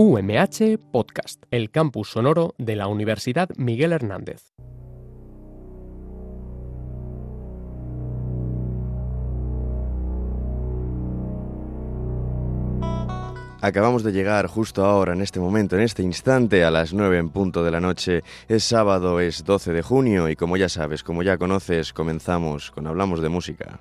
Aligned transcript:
UMH 0.00 0.78
Podcast, 0.92 1.42
el 1.50 1.72
campus 1.72 2.10
sonoro 2.10 2.54
de 2.56 2.76
la 2.76 2.86
Universidad 2.86 3.48
Miguel 3.56 3.92
Hernández. 3.92 4.54
Acabamos 13.60 14.04
de 14.04 14.12
llegar 14.12 14.46
justo 14.46 14.84
ahora, 14.84 15.14
en 15.14 15.20
este 15.20 15.40
momento, 15.40 15.74
en 15.74 15.82
este 15.82 16.04
instante, 16.04 16.62
a 16.62 16.70
las 16.70 16.94
9 16.94 17.18
en 17.18 17.30
punto 17.30 17.64
de 17.64 17.72
la 17.72 17.80
noche. 17.80 18.22
Es 18.46 18.62
sábado, 18.62 19.18
es 19.18 19.42
12 19.42 19.72
de 19.72 19.82
junio 19.82 20.28
y 20.28 20.36
como 20.36 20.56
ya 20.56 20.68
sabes, 20.68 21.02
como 21.02 21.24
ya 21.24 21.38
conoces, 21.38 21.92
comenzamos 21.92 22.70
con 22.70 22.86
Hablamos 22.86 23.20
de 23.20 23.30
Música. 23.30 23.80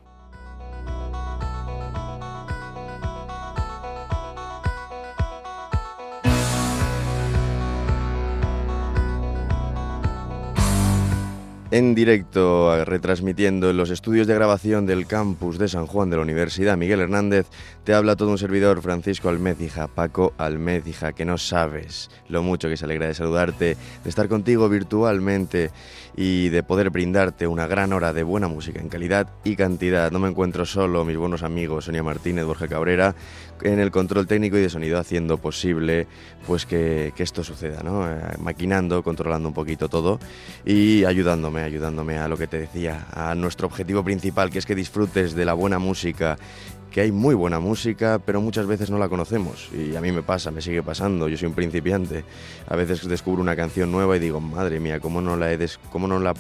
En 11.69 11.95
directo, 11.95 12.85
retransmitiendo 12.85 13.69
en 13.69 13.77
los 13.77 13.89
estudios 13.89 14.25
de 14.27 14.33
grabación 14.33 14.85
del 14.85 15.05
campus 15.05 15.57
de 15.57 15.67
San 15.67 15.85
Juan 15.85 16.09
de 16.09 16.15
la 16.15 16.21
Universidad. 16.21 16.77
Miguel 16.77 17.01
Hernández, 17.01 17.47
te 17.83 17.93
habla 17.93 18.15
todo 18.15 18.29
un 18.29 18.37
servidor 18.37 18.81
Francisco 18.81 19.27
Almécija, 19.27 19.87
Paco 19.87 20.33
Almécija, 20.37 21.11
que 21.13 21.25
no 21.25 21.37
sabes 21.37 22.09
lo 22.29 22.41
mucho 22.41 22.69
que 22.69 22.77
se 22.77 22.85
alegra 22.85 23.07
de 23.07 23.13
saludarte, 23.13 23.77
de 24.03 24.09
estar 24.09 24.29
contigo 24.29 24.69
virtualmente 24.69 25.71
y 26.17 26.49
de 26.49 26.63
poder 26.63 26.89
brindarte 26.89 27.45
una 27.45 27.67
gran 27.67 27.93
hora 27.93 28.11
de 28.11 28.23
buena 28.23 28.47
música 28.47 28.81
en 28.81 28.89
calidad 28.89 29.29
y 29.43 29.55
cantidad. 29.55 30.11
No 30.11 30.17
me 30.17 30.27
encuentro 30.27 30.65
solo, 30.65 31.05
mis 31.05 31.15
buenos 31.15 31.43
amigos 31.43 31.85
Sonia 31.85 32.01
Martínez, 32.01 32.43
Borja 32.43 32.67
Cabrera, 32.67 33.13
en 33.61 33.79
el 33.79 33.91
control 33.91 34.25
técnico 34.25 34.57
y 34.57 34.61
de 34.61 34.69
sonido 34.69 34.97
haciendo 34.97 35.37
posible 35.37 36.07
pues 36.47 36.65
que, 36.65 37.13
que 37.15 37.21
esto 37.21 37.43
suceda, 37.43 37.83
¿no? 37.83 38.09
Eh, 38.09 38.19
maquinando, 38.39 39.03
controlando 39.03 39.47
un 39.47 39.53
poquito 39.53 39.89
todo 39.89 40.19
y 40.65 41.05
ayudándome 41.05 41.67
ayudándome, 41.67 42.17
a 42.17 42.27
lo 42.27 42.37
que 42.37 42.47
te 42.47 42.59
decía, 42.59 43.05
a 43.11 43.35
nuestro 43.35 43.67
objetivo 43.67 44.03
principal, 44.03 44.49
que 44.49 44.59
es 44.59 44.65
que 44.65 44.75
disfrutes 44.75 45.35
de 45.35 45.45
la 45.45 45.53
buena 45.53 45.79
música 45.79 46.37
que 46.97 47.01
hay 47.01 47.11
muy 47.11 47.35
buena 47.35 47.59
música, 47.59 48.19
pero 48.25 48.41
muchas 48.41 48.65
veces 48.65 48.89
no 48.89 48.97
la 48.97 49.07
conocemos. 49.07 49.69
Y 49.71 49.95
a 49.95 50.01
mí 50.01 50.11
me 50.11 50.23
pasa, 50.23 50.49
me 50.49 50.63
sigue 50.63 50.81
pasando. 50.81 51.29
Yo 51.29 51.37
soy 51.37 51.47
un 51.47 51.53
principiante. 51.53 52.25
A 52.67 52.75
veces 52.75 53.07
descubro 53.07 53.39
una 53.39 53.55
canción 53.55 53.91
nueva 53.91 54.17
y 54.17 54.19
digo, 54.19 54.41
madre 54.41 54.79
mía, 54.79 54.99
¿cómo 54.99 55.21
no 55.21 55.37
la, 55.37 55.53
he 55.53 55.59
cómo 55.91 56.07
no 56.07 56.17
la 56.17 56.33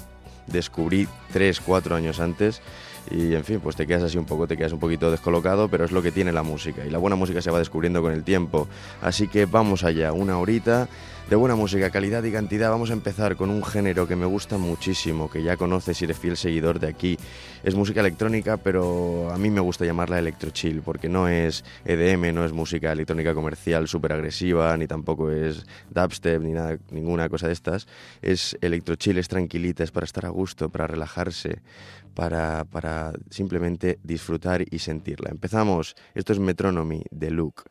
descubrí 0.47 1.07
tres, 1.31 1.59
cuatro 1.59 1.95
años 1.95 2.19
antes? 2.19 2.63
Y 3.11 3.35
en 3.35 3.43
fin, 3.43 3.59
pues 3.59 3.75
te 3.75 3.85
quedas 3.85 4.01
así 4.01 4.17
un 4.17 4.25
poco, 4.25 4.47
te 4.47 4.57
quedas 4.57 4.73
un 4.73 4.79
poquito 4.79 5.11
descolocado, 5.11 5.69
pero 5.69 5.85
es 5.85 5.91
lo 5.91 6.01
que 6.01 6.11
tiene 6.11 6.31
la 6.31 6.41
música. 6.41 6.83
Y 6.83 6.89
la 6.89 6.97
buena 6.97 7.15
música 7.15 7.39
se 7.39 7.51
va 7.51 7.59
descubriendo 7.59 8.01
con 8.01 8.11
el 8.11 8.23
tiempo. 8.23 8.67
Así 8.99 9.27
que 9.27 9.45
vamos 9.45 9.83
allá, 9.83 10.11
una 10.11 10.39
horita 10.39 10.89
de 11.29 11.35
buena 11.35 11.55
música, 11.55 11.89
calidad 11.89 12.23
y 12.23 12.31
cantidad. 12.31 12.69
Vamos 12.69 12.89
a 12.89 12.93
empezar 12.93 13.35
con 13.35 13.49
un 13.49 13.61
género 13.61 14.07
que 14.07 14.15
me 14.15 14.25
gusta 14.25 14.57
muchísimo, 14.57 15.29
que 15.29 15.43
ya 15.43 15.57
conoces 15.57 16.01
y 16.01 16.05
eres 16.05 16.17
fiel 16.17 16.37
seguidor 16.37 16.79
de 16.79 16.87
aquí. 16.87 17.17
Es 17.63 17.75
música 17.75 17.99
electrónica, 17.99 18.55
pero 18.55 19.29
a 19.29 19.37
mí 19.37 19.49
me 19.49 19.59
gusta 19.59 19.83
llamarla 19.83 20.19
electrochill, 20.19 20.81
porque 20.81 21.09
no 21.09 21.27
es 21.27 21.65
EDM, 21.83 22.33
no 22.33 22.45
es 22.45 22.53
música 22.53 22.93
electrónica 22.93 23.33
comercial 23.33 23.89
súper 23.89 24.13
agresiva, 24.13 24.77
ni 24.77 24.87
tampoco 24.87 25.29
es 25.29 25.65
dubstep, 25.89 26.41
ni 26.41 26.53
nada, 26.53 26.77
ninguna 26.91 27.27
cosa 27.27 27.47
de 27.47 27.53
estas. 27.53 27.87
Es 28.21 28.57
electrochill, 28.61 29.17
es 29.17 29.27
tranquilita, 29.27 29.83
es 29.83 29.91
para 29.91 30.05
estar 30.05 30.25
a 30.25 30.29
gusto, 30.29 30.69
para 30.69 30.87
relajarse, 30.87 31.61
para, 32.13 32.63
para 32.63 33.11
simplemente 33.29 33.99
disfrutar 34.01 34.63
y 34.69 34.79
sentirla. 34.79 35.29
Empezamos. 35.29 35.95
Esto 36.15 36.31
es 36.31 36.39
Metronomy 36.39 37.03
de 37.11 37.31
Luke. 37.31 37.63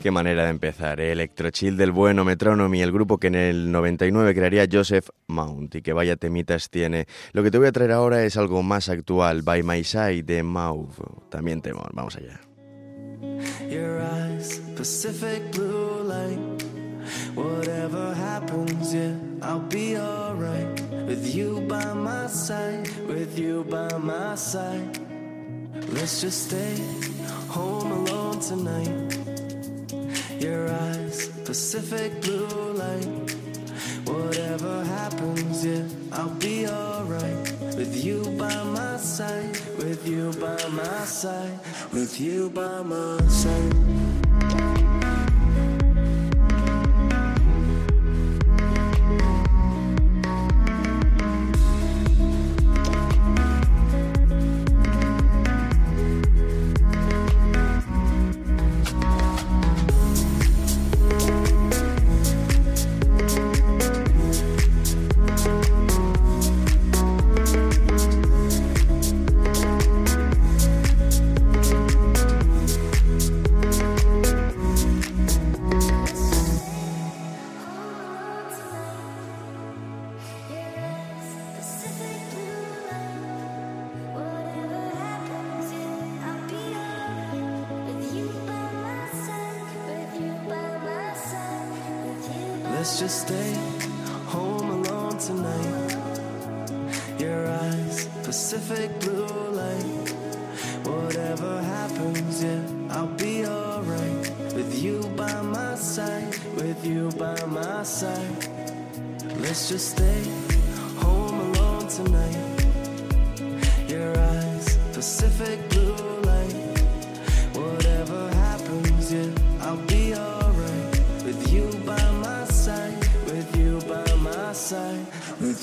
Qué 0.00 0.12
manera 0.12 0.44
de 0.44 0.50
empezar, 0.50 1.00
¿eh? 1.00 1.10
Electrochill 1.10 1.76
del 1.76 1.90
bueno 1.90 2.24
Metronomy, 2.24 2.82
el 2.82 2.92
grupo 2.92 3.18
que 3.18 3.26
en 3.26 3.34
el 3.34 3.72
99 3.72 4.32
crearía 4.32 4.66
Joseph 4.70 5.08
Mount 5.26 5.74
y 5.74 5.82
que 5.82 5.92
vaya 5.92 6.14
temitas 6.14 6.70
tiene. 6.70 7.06
Lo 7.32 7.42
que 7.42 7.50
te 7.50 7.58
voy 7.58 7.66
a 7.66 7.72
traer 7.72 7.90
ahora 7.90 8.22
es 8.22 8.36
algo 8.36 8.62
más 8.62 8.88
actual, 8.88 9.42
By 9.42 9.64
My 9.64 9.82
Side 9.82 10.22
de 10.22 10.44
Mauve. 10.44 10.94
También 11.30 11.60
temor, 11.62 11.90
vamos 11.94 12.16
allá. 12.16 12.40
Whatever 17.34 18.14
happens, 18.14 18.92
yeah, 18.92 19.16
I'll 19.42 19.60
be 19.60 19.96
alright. 19.96 20.78
Let's 25.90 26.20
just 26.20 26.48
stay 26.48 26.74
home 27.48 27.92
alone 27.92 28.40
tonight. 28.40 29.17
Your 30.40 30.70
eyes, 30.70 31.28
Pacific 31.44 32.20
blue 32.22 32.72
light. 32.72 33.36
Whatever 34.04 34.84
happens, 34.84 35.64
yeah, 35.64 35.82
I'll 36.12 36.34
be 36.34 36.66
alright. 36.66 37.52
With 37.76 38.04
you 38.04 38.24
by 38.38 38.62
my 38.64 38.96
side, 38.96 39.58
with 39.76 40.06
you 40.06 40.32
by 40.40 40.66
my 40.68 41.04
side, 41.04 41.58
with 41.92 42.20
you 42.20 42.50
by 42.50 42.82
my 42.82 43.18
side. 43.28 44.07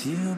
You 0.06 0.35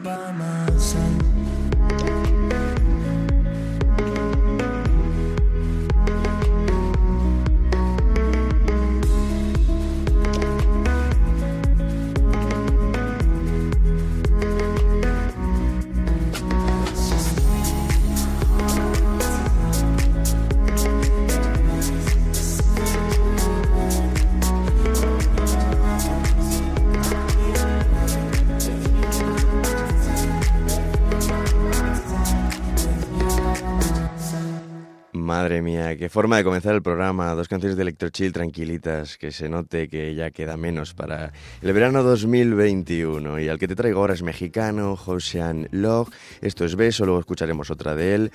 qué 35.99 36.09
forma 36.09 36.37
de 36.37 36.45
comenzar 36.45 36.73
el 36.73 36.81
programa. 36.81 37.35
Dos 37.35 37.49
canciones 37.49 37.75
de 37.75 37.81
Electrochill 37.83 38.31
tranquilitas, 38.31 39.17
que 39.17 39.31
se 39.31 39.49
note 39.49 39.89
que 39.89 40.15
ya 40.15 40.31
queda 40.31 40.55
menos 40.55 40.93
para 40.93 41.33
el 41.61 41.73
verano 41.73 42.03
2021. 42.03 43.39
Y 43.41 43.49
al 43.49 43.59
que 43.59 43.67
te 43.67 43.75
traigo 43.75 43.99
ahora 43.99 44.13
es 44.13 44.23
mexicano, 44.23 44.95
Josean 44.95 45.67
Log. 45.71 46.09
Esto 46.41 46.63
es 46.63 46.75
Beso, 46.77 47.05
luego 47.05 47.19
escucharemos 47.19 47.69
otra 47.69 47.95
de 47.95 48.15
él. 48.15 48.31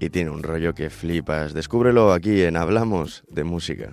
Y 0.00 0.10
tiene 0.10 0.30
un 0.30 0.42
rollo 0.42 0.74
que 0.74 0.90
flipas. 0.90 1.54
Descúbrelo 1.54 2.12
aquí 2.12 2.42
en 2.42 2.56
Hablamos 2.56 3.22
de 3.30 3.44
Música. 3.44 3.90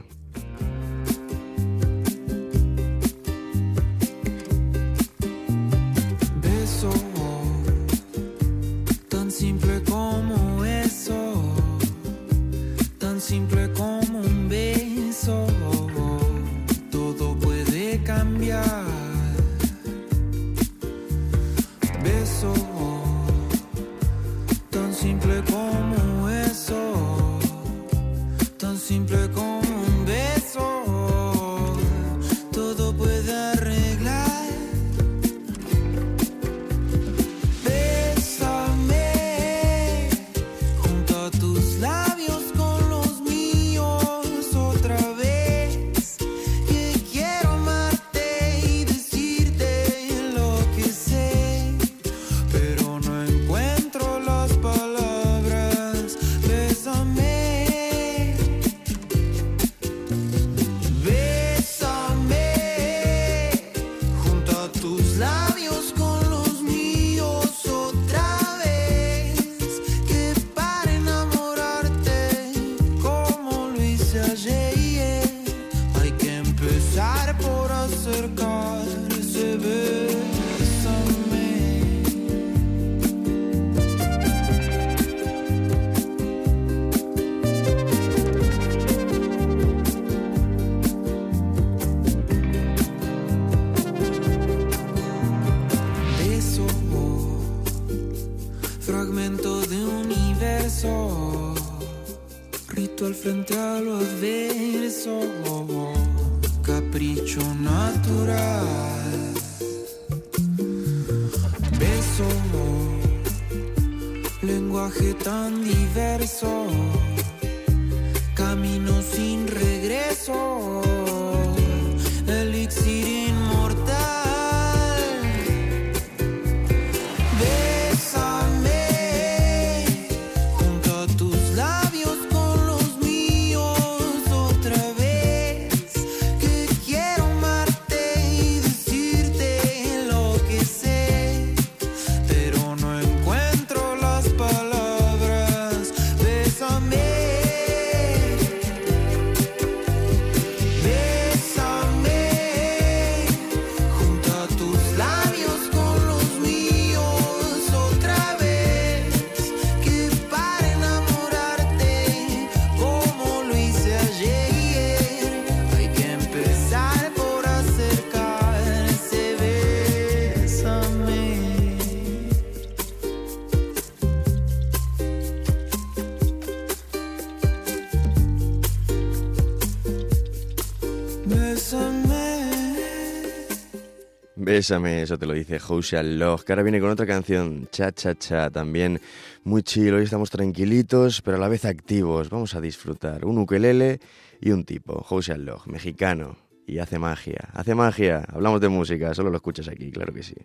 Bésame, 184.62 185.01
eso 185.01 185.18
te 185.18 185.25
lo 185.25 185.34
dice 185.34 185.58
Jose 185.58 186.03
Log, 186.03 186.46
que 186.46 186.51
ahora 186.51 186.62
viene 186.62 186.80
con 186.80 186.91
otra 186.91 187.08
canción, 187.08 187.68
Cha 187.72 187.91
Cha 187.91 188.13
Cha, 188.13 188.51
también 188.51 189.01
muy 189.44 189.63
chill. 189.63 189.96
Hoy 189.96 190.03
estamos 190.03 190.30
tranquilitos, 190.30 191.24
pero 191.24 191.38
a 191.38 191.39
la 191.39 191.48
vez 191.48 191.65
activos. 191.65 192.30
Vamos 192.30 192.53
a 192.53 192.62
disfrutar. 192.62 193.25
Un 193.25 193.39
ukelele 193.39 194.00
y 194.39 194.51
un 194.51 194.63
tipo, 194.63 195.01
Jose 195.01 195.36
Log, 195.36 195.68
mexicano, 195.68 196.38
y 196.68 196.77
hace 196.77 197.00
magia. 197.00 197.50
Hace 197.53 197.74
magia. 197.74 198.24
Hablamos 198.32 198.62
de 198.62 198.70
música, 198.70 199.15
solo 199.15 199.32
lo 199.32 199.38
escuchas 199.38 199.68
aquí, 199.68 199.91
claro 199.91 200.13
que 200.13 200.22
sí. 200.22 200.36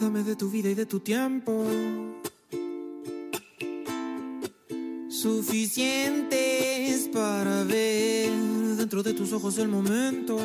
Dame 0.00 0.22
de 0.22 0.34
tu 0.34 0.50
vida 0.50 0.70
y 0.70 0.74
de 0.74 0.86
tu 0.86 1.00
tiempo. 1.00 2.15
Suficientes 5.16 7.08
para 7.10 7.64
ver 7.64 8.30
dentro 8.76 9.02
de 9.02 9.14
tus 9.14 9.32
ojos 9.32 9.56
el 9.56 9.68
momento 9.68 10.36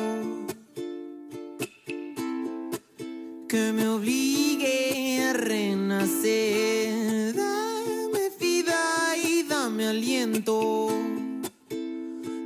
que 3.46 3.72
me 3.74 3.86
obligue 3.86 5.24
a 5.24 5.34
renacer. 5.34 7.34
Dame 7.34 8.30
vida 8.40 9.14
y 9.22 9.42
dame 9.42 9.88
aliento, 9.88 10.88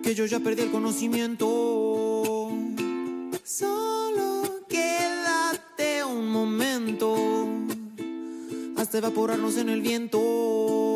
que 0.02 0.16
yo 0.16 0.26
ya 0.26 0.40
perdí 0.40 0.62
el 0.62 0.72
conocimiento. 0.72 2.50
Solo 3.44 4.64
quédate 4.68 6.02
un 6.02 6.28
momento 6.28 7.46
hasta 8.76 8.98
evaporarnos 8.98 9.56
en 9.58 9.68
el 9.68 9.80
viento. 9.80 10.95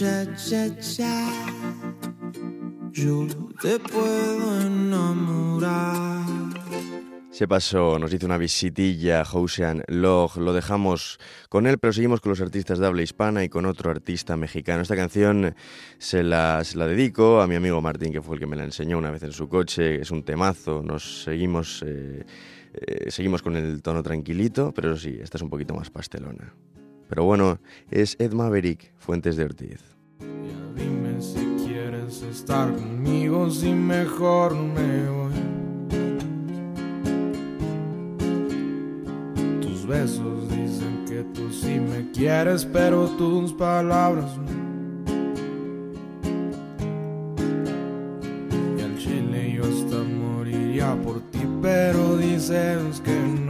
Bailar 0.00 0.26
un 0.28 0.34
cha-cha-cha. 0.34 1.30
Yo 2.92 3.26
te 3.60 3.78
puedo 3.80 4.60
enamorar. 4.60 6.24
Se 7.30 7.48
pasó, 7.48 7.98
nos 7.98 8.14
hizo 8.14 8.26
una 8.26 8.38
visitilla 8.38 9.24
Housean 9.24 9.82
Log, 9.88 10.36
lo 10.36 10.52
dejamos 10.52 11.18
con 11.48 11.66
él, 11.66 11.78
pero 11.78 11.92
seguimos 11.92 12.20
con 12.20 12.30
los 12.30 12.40
artistas 12.40 12.78
de 12.78 12.86
habla 12.86 13.02
hispana 13.02 13.42
y 13.42 13.48
con 13.48 13.66
otro 13.66 13.90
artista 13.90 14.36
mexicano. 14.36 14.82
Esta 14.82 14.94
canción 14.94 15.56
se 15.98 16.22
la, 16.22 16.62
dedico 16.62 17.40
a 17.40 17.48
mi 17.48 17.56
amigo 17.56 17.82
Martín, 17.82 18.12
que 18.12 18.22
fue 18.22 18.36
el 18.36 18.40
que 18.40 18.46
me 18.46 18.54
la 18.54 18.62
enseñó 18.62 18.98
una 18.98 19.10
vez 19.10 19.24
en 19.24 19.32
su 19.32 19.48
coche, 19.48 20.00
es 20.00 20.12
un 20.12 20.22
temazo, 20.22 20.80
nos 20.84 21.24
seguimos, 21.24 21.82
eh, 21.84 22.24
eh, 22.72 23.10
seguimos 23.10 23.42
con 23.42 23.56
el 23.56 23.82
tono 23.82 24.00
tranquilito, 24.04 24.72
pero 24.72 24.96
sí, 24.96 25.18
esta 25.20 25.36
es 25.36 25.42
un 25.42 25.50
poquito 25.50 25.74
más 25.74 25.90
pastelona. 25.90 26.54
Pero 27.08 27.24
bueno, 27.24 27.58
es 27.90 28.16
Ed 28.18 28.32
Maverick, 28.32 28.92
Fuentes 28.96 29.36
de 29.36 29.44
Ortiz. 29.44 29.80
Ya 30.20 30.26
dime 30.74 31.20
si 31.20 31.44
quieres 31.66 32.22
estar 32.22 32.72
conmigo, 32.74 33.50
si 33.50 33.72
mejor 33.72 34.54
me 34.54 35.08
voy. 35.10 35.32
Tus 39.60 39.86
besos 39.86 40.48
dicen 40.48 41.04
que 41.06 41.24
tú 41.34 41.50
sí 41.52 41.78
me 41.78 42.10
quieres, 42.10 42.64
pero 42.64 43.06
tus 43.18 43.52
palabras 43.52 44.36
no. 44.38 44.64
Y 48.78 48.82
al 48.82 48.98
chile 48.98 49.52
yo 49.56 49.64
hasta 49.64 50.02
moriría 50.02 50.96
por 51.02 51.20
ti, 51.30 51.40
pero 51.60 52.16
dices 52.16 53.00
que 53.04 53.14
no. 53.14 53.43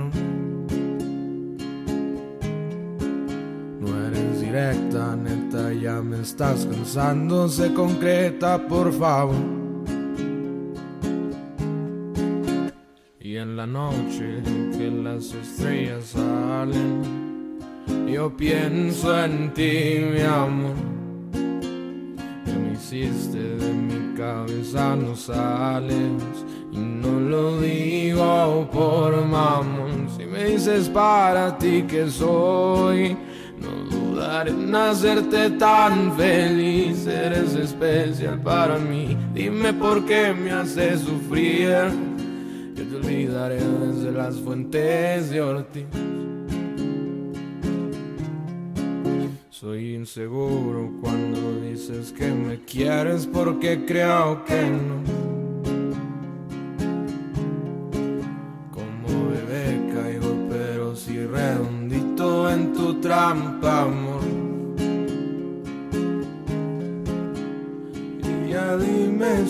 Directa, 4.54 5.16
neta, 5.16 5.72
ya 5.72 6.00
me 6.00 6.20
estás 6.20 6.64
cansando, 6.64 7.48
se 7.48 7.74
concreta, 7.74 8.56
por 8.68 8.92
favor. 8.92 9.34
Y 13.18 13.36
en 13.36 13.56
la 13.56 13.66
noche 13.66 14.42
que 14.78 14.92
las 14.92 15.34
estrellas 15.34 16.04
salen, 16.04 17.58
yo 18.06 18.36
pienso 18.36 19.24
en 19.24 19.52
ti, 19.54 19.98
mi 20.12 20.20
amor. 20.20 20.76
Que 22.44 22.52
me 22.52 22.74
hiciste 22.74 23.56
de 23.56 23.72
mi 23.72 24.16
cabeza, 24.16 24.94
no 24.94 25.16
sales. 25.16 26.22
Y 26.70 26.78
no 26.78 27.18
lo 27.18 27.60
digo 27.60 28.68
por 28.72 29.26
mamón. 29.26 30.08
Si 30.16 30.24
me 30.26 30.44
dices 30.44 30.88
para 30.90 31.58
ti 31.58 31.82
que 31.88 32.08
soy, 32.08 33.16
no 34.14 34.20
dudaré 34.20 34.50
en 34.50 34.74
hacerte 34.74 35.50
tan 35.50 36.16
feliz. 36.16 37.06
Eres 37.06 37.54
especial 37.54 38.40
para 38.40 38.78
mí. 38.78 39.16
Dime 39.32 39.72
por 39.74 40.04
qué 40.06 40.32
me 40.32 40.52
haces 40.52 41.00
sufrir. 41.00 41.90
Yo 42.74 42.84
te 42.84 42.96
olvidaré 42.96 43.60
desde 43.60 44.12
las 44.12 44.36
fuentes 44.36 45.30
de 45.30 45.40
Ortiz. 45.40 45.86
Soy 49.50 49.94
inseguro 49.94 50.90
cuando 51.00 51.60
dices 51.62 52.12
que 52.12 52.30
me 52.30 52.58
quieres 52.64 53.26
porque 53.26 53.84
creo 53.86 54.44
que 54.44 54.62
no. 54.62 55.02
Como 58.70 59.30
bebé 59.30 59.92
caigo, 59.94 60.36
pero 60.50 60.94
si 60.94 61.24
redondito 61.24 62.50
en 62.50 62.72
tu 62.74 63.00
trampa, 63.00 63.82
amor. 63.82 64.13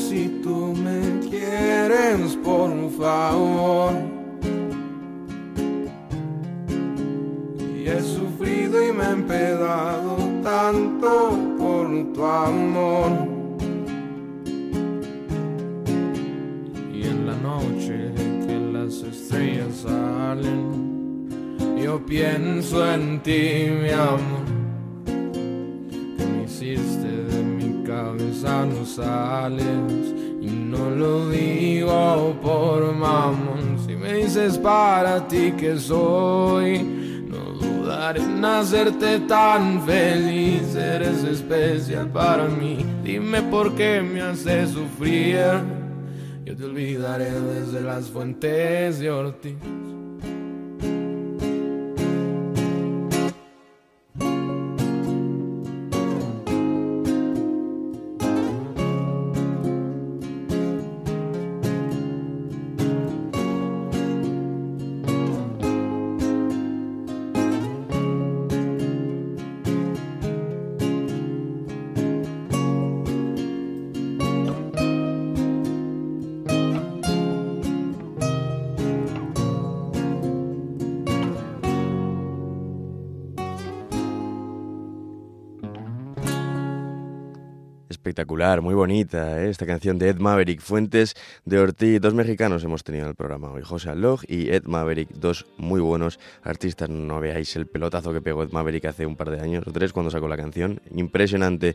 Si 0.08 0.28
tú 0.42 0.74
me 0.74 1.20
quieres, 1.28 2.36
por 2.44 2.70
favor. 2.90 3.92
Y 7.76 7.88
he 7.88 8.00
sufrido 8.00 8.86
y 8.86 8.92
me 8.92 9.04
he 9.04 9.10
empedado 9.10 10.16
tanto 10.42 11.38
por 11.58 12.12
tu 12.12 12.24
amor. 12.24 13.10
Y 16.92 17.02
en 17.06 17.26
la 17.26 17.36
noche 17.36 18.12
que 18.46 18.56
las 18.72 18.94
estrellas 19.02 19.74
salen, 19.86 21.28
yo 21.82 22.04
pienso 22.04 22.76
en 22.92 23.22
ti, 23.22 23.63
para 34.64 35.28
ti 35.28 35.52
que 35.52 35.78
soy, 35.78 36.82
no 37.28 37.52
dudaré 37.52 38.22
en 38.22 38.42
hacerte 38.42 39.20
tan 39.20 39.82
feliz. 39.84 40.74
Eres 40.74 41.22
especial 41.22 42.08
para 42.08 42.48
mí. 42.48 42.78
Dime 43.04 43.42
por 43.42 43.74
qué 43.74 44.00
me 44.00 44.22
haces 44.22 44.70
sufrir. 44.70 45.36
Yo 46.46 46.56
te 46.56 46.64
olvidaré 46.64 47.30
desde 47.30 47.82
las 47.82 48.06
fuentes 48.06 49.00
de 49.00 49.10
Ortiz. 49.10 49.54
Espectacular, 88.14 88.62
muy 88.62 88.74
bonita 88.74 89.42
¿eh? 89.42 89.50
esta 89.50 89.66
canción 89.66 89.98
de 89.98 90.10
Ed 90.10 90.18
Maverick, 90.18 90.60
Fuentes 90.60 91.16
de 91.44 91.58
Ortiz. 91.58 92.00
Dos 92.00 92.14
mexicanos 92.14 92.62
hemos 92.62 92.84
tenido 92.84 93.06
en 93.06 93.08
el 93.08 93.16
programa 93.16 93.50
hoy, 93.50 93.62
José 93.62 93.90
Aloj 93.90 94.22
y 94.28 94.50
Ed 94.50 94.66
Maverick, 94.66 95.08
dos 95.14 95.46
muy 95.56 95.80
buenos 95.80 96.20
artistas. 96.44 96.88
No 96.88 97.18
veáis 97.18 97.56
el 97.56 97.66
pelotazo 97.66 98.12
que 98.12 98.20
pegó 98.20 98.44
Ed 98.44 98.52
Maverick 98.52 98.84
hace 98.84 99.04
un 99.04 99.16
par 99.16 99.32
de 99.32 99.40
años 99.40 99.64
o 99.66 99.72
tres 99.72 99.92
cuando 99.92 100.12
sacó 100.12 100.28
la 100.28 100.36
canción. 100.36 100.80
Impresionante. 100.94 101.74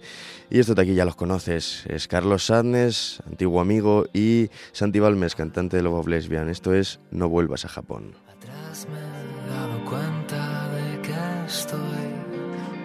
Y 0.49 0.59
esto 0.59 0.75
de 0.75 0.81
aquí 0.81 0.93
ya 0.93 1.03
los 1.03 1.17
conoces. 1.17 1.83
Es 1.87 2.07
Carlos 2.07 2.45
Sadness, 2.45 3.21
antiguo 3.27 3.59
amigo, 3.59 4.05
y 4.13 4.49
Santi 4.71 5.01
Balmes, 5.01 5.35
cantante 5.35 5.75
de 5.75 5.83
Love 5.83 5.99
of 5.99 6.07
Lesbian. 6.07 6.47
Esto 6.47 6.73
es 6.73 7.01
No 7.11 7.27
vuelvas 7.27 7.65
a 7.65 7.67
Japón. 7.67 8.13
Atrás 8.31 8.87
me 8.89 8.97
he 8.97 9.57
dado 9.57 9.83
cuenta 9.83 10.69
de 10.69 11.01
que 11.01 11.45
estoy 11.45 11.79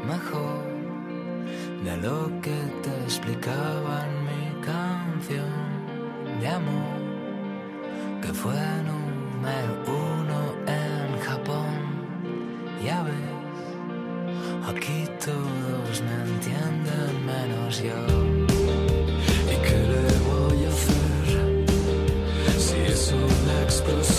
mejor 0.09 0.65
de 1.85 1.97
lo 1.99 2.41
que 2.41 2.74
te 3.25 3.33
explicaba 3.33 4.07
en 4.07 4.25
mi 4.25 4.45
canción 4.61 5.51
de 6.41 6.49
amor, 6.49 7.01
que 8.21 8.33
fue 8.33 8.55
número 8.85 9.73
uno 9.87 10.55
en 10.67 11.21
Japón. 11.21 11.75
Ya 12.85 13.03
ves, 13.03 13.15
aquí 14.69 15.09
todos 15.25 16.03
me 16.03 16.17
entienden 16.33 17.27
menos 17.27 17.83
yo. 17.83 18.01
¿Y 19.53 19.57
qué 19.67 19.79
le 19.93 20.07
voy 20.29 20.65
a 20.65 20.69
hacer 20.69 21.01
si 22.59 22.77
es 22.93 23.13
una 23.13 23.63
explosión? 23.63 24.14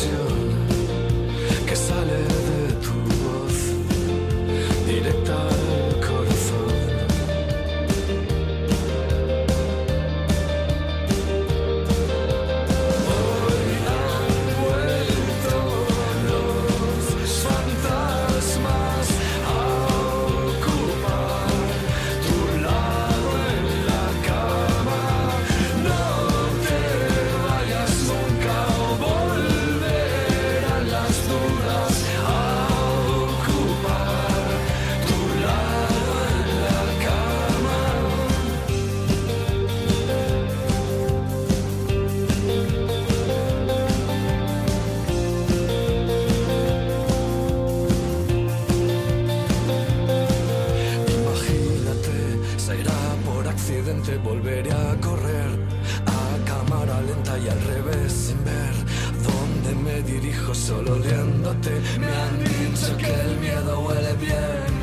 Solo 60.55 60.93
oliéndote. 60.93 61.71
Me 61.99 62.07
han 62.07 62.39
dicho 62.39 62.97
que 62.97 63.13
el 63.13 63.37
miedo 63.39 63.79
huele 63.81 64.13
bien. 64.13 64.73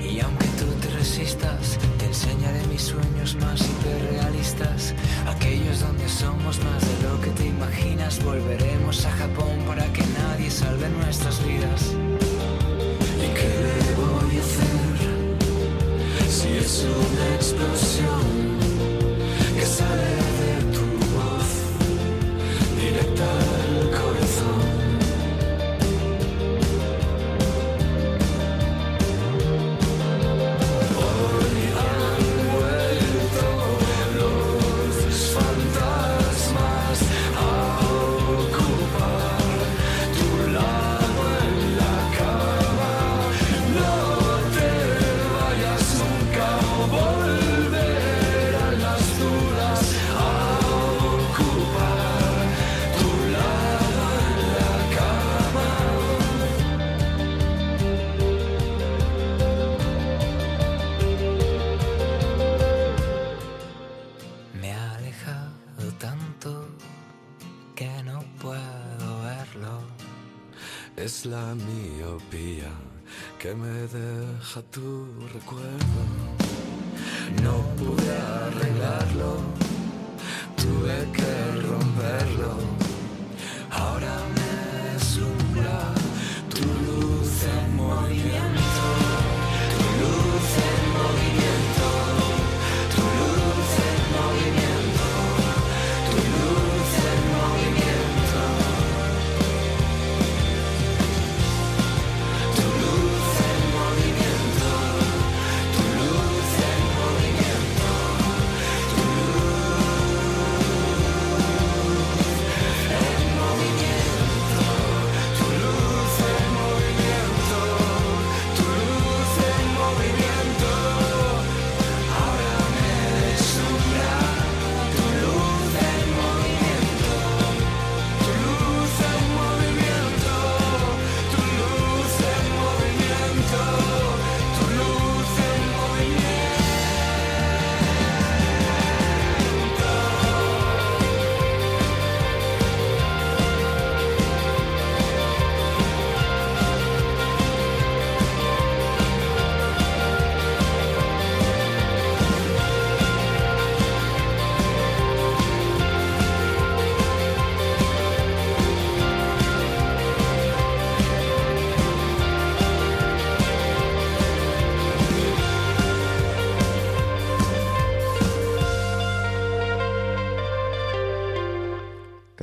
Y 0.00 0.20
aunque 0.20 0.46
tú 0.58 0.66
te 0.80 0.88
resistas, 0.90 1.78
te 1.98 2.06
enseñaré 2.06 2.64
mis 2.68 2.82
sueños 2.82 3.36
más 3.36 3.60
hiperrealistas. 3.60 4.94
Aquellos 5.26 5.80
donde 5.80 6.08
somos 6.08 6.58
más 6.64 6.80
de 6.80 7.08
lo 7.08 7.20
que 7.20 7.30
te 7.30 7.46
imaginas. 7.46 8.22
Volveremos 8.22 9.04
a 9.04 9.10
Japón 9.10 9.58
para 9.66 9.84
que 9.92 10.02
dejar 74.46 74.62
tu 74.70 75.26
recuerdo. 75.34 75.85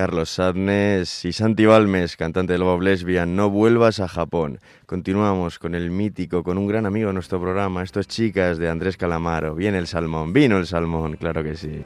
Carlos 0.04 0.32
Sadnes 0.32 1.24
y 1.24 1.32
Santi 1.32 1.66
Balmes, 1.66 2.18
cantante 2.18 2.52
de 2.52 2.60
Love 2.60 2.82
Lesbian, 2.82 3.38
No 3.38 3.50
vuelvas 3.50 4.02
a 4.02 4.10
Japón. 4.10 4.60
Continuamos 4.86 5.60
con 5.60 5.76
el 5.76 5.92
mítico, 5.92 6.44
con 6.44 6.58
un 6.58 6.68
gran 6.68 6.86
amigo 6.86 7.08
de 7.08 7.13
nuestro 7.13 7.39
programa, 7.39 7.84
estos 7.84 8.10
chicas 8.10 8.58
de 8.58 8.68
Andrés 8.68 8.98
Calamaro. 8.98 9.56
Viene 9.56 9.78
el 9.78 9.88
salmón, 9.88 10.34
vino 10.34 10.58
el 10.58 10.68
salmón, 10.68 11.16
claro 11.16 11.42
que 11.42 11.56
sí. 11.56 11.86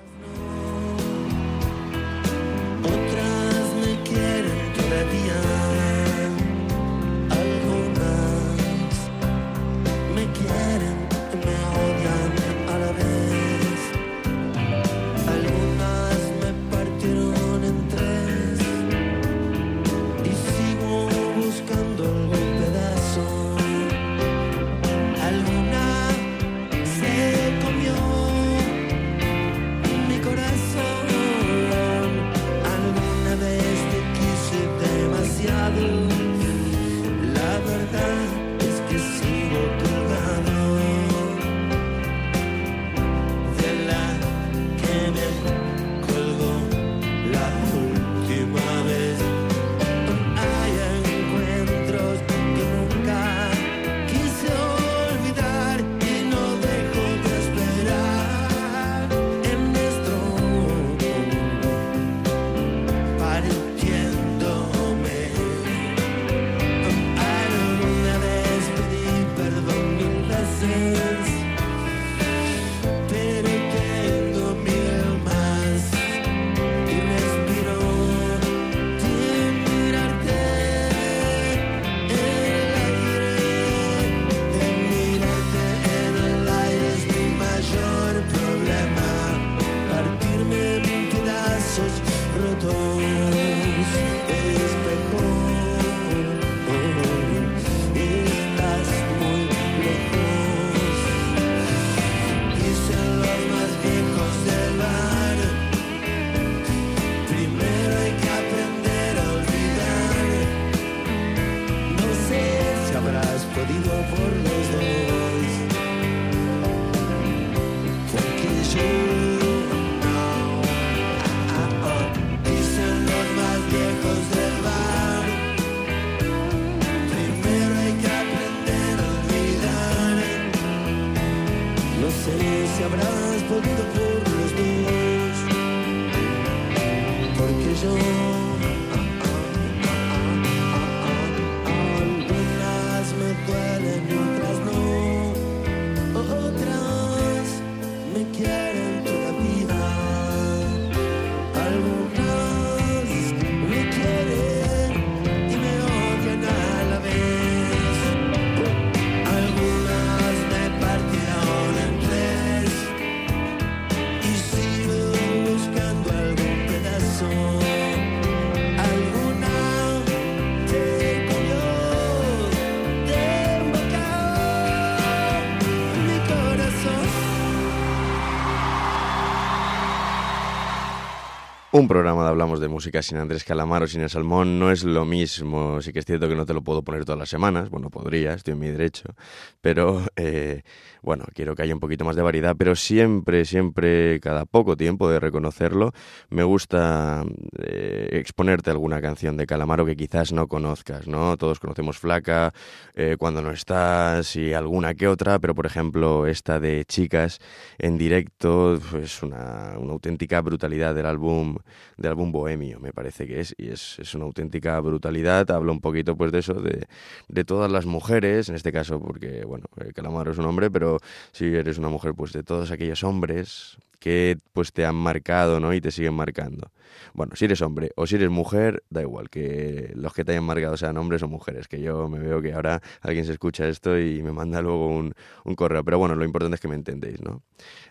Un 181.78 181.88
programa 181.88 182.24
de 182.24 182.30
hablamos 182.30 182.60
de 182.60 182.70
música 182.70 183.04
sin 183.04 183.20
Andrés 183.20 183.44
Calamaro, 183.44 183.86
sin 183.86 184.02
el 184.02 184.10
Salmón, 184.10 184.58
no 184.58 184.72
es 184.72 184.84
lo 184.84 185.06
mismo. 185.06 185.80
Sí 185.80 185.94
que 185.94 186.00
es 186.00 186.06
cierto 186.06 186.28
que 186.28 186.34
no 186.34 186.44
te 186.44 186.56
lo 186.56 186.64
puedo 186.64 186.82
poner 186.82 187.06
todas 187.06 187.20
las 187.20 187.30
semanas, 187.30 187.70
bueno, 187.70 187.92
podría, 187.92 188.34
estoy 188.34 188.54
en 188.54 188.60
mi 188.60 188.68
derecho, 188.70 189.14
pero 189.62 190.02
eh, 190.16 190.64
bueno, 191.04 191.26
quiero 191.36 191.56
que 191.56 191.62
haya 191.62 191.76
un 191.76 191.80
poquito 191.80 192.04
más 192.04 192.16
de 192.16 192.24
variedad, 192.24 192.56
pero 192.58 192.76
siempre, 192.76 193.46
siempre, 193.46 194.20
cada 194.22 194.46
poco 194.46 194.76
tiempo 194.76 195.08
de 195.08 195.20
reconocerlo, 195.20 195.92
me 196.32 196.44
gusta 196.44 197.24
eh, 197.60 198.10
exponerte 198.14 198.72
alguna 198.72 199.00
canción 199.00 199.38
de 199.38 199.46
Calamaro 199.46 199.86
que 199.86 199.96
quizás 199.96 200.34
no 200.34 200.48
conozcas, 200.48 201.08
¿no? 201.08 201.38
Todos 201.38 201.60
conocemos 201.60 202.00
Flaca, 202.00 202.54
eh, 202.96 203.18
Cuando 203.20 203.44
no 203.44 203.52
estás 203.52 204.36
y 204.36 204.52
alguna 204.52 204.96
que 204.96 205.08
otra, 205.08 205.38
pero 205.38 205.54
por 205.54 205.68
ejemplo 205.68 206.26
esta 206.26 206.60
de 206.60 206.86
Chicas 206.86 207.38
en 207.78 208.00
directo 208.00 208.74
es 208.74 208.82
pues 208.90 209.22
una, 209.22 209.76
una 209.78 209.94
auténtica 209.94 210.42
brutalidad 210.42 210.96
del 210.96 211.06
álbum 211.06 211.58
del 211.98 212.12
álbum 212.12 212.32
Bohemio, 212.32 212.80
me 212.80 212.94
parece 212.94 213.28
que 213.28 213.40
es, 213.40 213.56
y 213.58 213.70
es, 213.70 214.00
es, 214.00 214.16
una 214.16 214.26
auténtica 214.26 214.80
brutalidad. 214.80 215.50
Habla 215.52 215.72
un 215.72 215.82
poquito 215.82 216.16
pues 216.16 216.32
de 216.32 216.40
eso, 216.40 216.54
de, 216.56 216.88
de 217.28 217.46
todas 217.46 217.72
las 217.72 217.86
mujeres, 217.86 218.50
en 218.50 218.56
este 218.56 218.72
caso 218.72 219.00
porque, 219.00 219.46
bueno, 219.46 219.66
Calamaro 219.96 220.32
es 220.32 220.38
un 220.38 220.46
hombre, 220.46 220.70
pero 220.72 221.00
si 221.32 221.46
eres 221.46 221.78
una 221.78 221.90
mujer, 221.90 222.14
pues 222.14 222.34
de 222.34 222.44
todos 222.44 222.72
aquellos 222.72 223.04
hombres 223.04 223.78
que 224.00 224.38
pues 224.54 224.74
te 224.74 224.86
han 224.86 224.96
marcado, 224.96 225.60
¿no? 225.60 225.74
Y 225.74 225.82
te 225.82 225.92
siguen 225.92 226.14
marcando. 226.14 226.72
Bueno, 227.14 227.36
si 227.36 227.46
eres 227.46 227.62
hombre 227.62 227.92
o 227.96 228.08
si 228.08 228.16
eres 228.16 228.30
mujer, 228.30 228.84
da 228.90 229.02
igual, 229.02 229.30
que 229.30 229.92
los 229.96 230.14
que 230.14 230.24
te 230.24 230.32
hayan 230.32 230.44
marcado 230.44 230.78
sean 230.78 230.98
hombres 230.98 231.24
o 231.24 231.28
mujeres, 231.28 231.68
que 231.68 231.82
yo 231.82 232.08
me 232.08 232.20
veo 232.20 232.42
que 232.42 232.54
ahora 232.54 232.82
alguien 233.02 233.26
se 233.26 233.34
escucha 233.34 233.68
esto 233.68 234.00
y 234.00 234.22
me 234.24 234.32
manda 234.32 234.62
luego 234.62 234.88
un, 234.88 235.14
un 235.44 235.56
correo. 235.56 235.84
Pero 235.84 236.00
bueno, 236.00 236.16
lo 236.16 236.26
importante 236.26 236.56
es 236.56 236.62
que 236.62 236.68
me 236.68 236.76
entendéis, 236.76 237.22
¿no? 237.22 237.44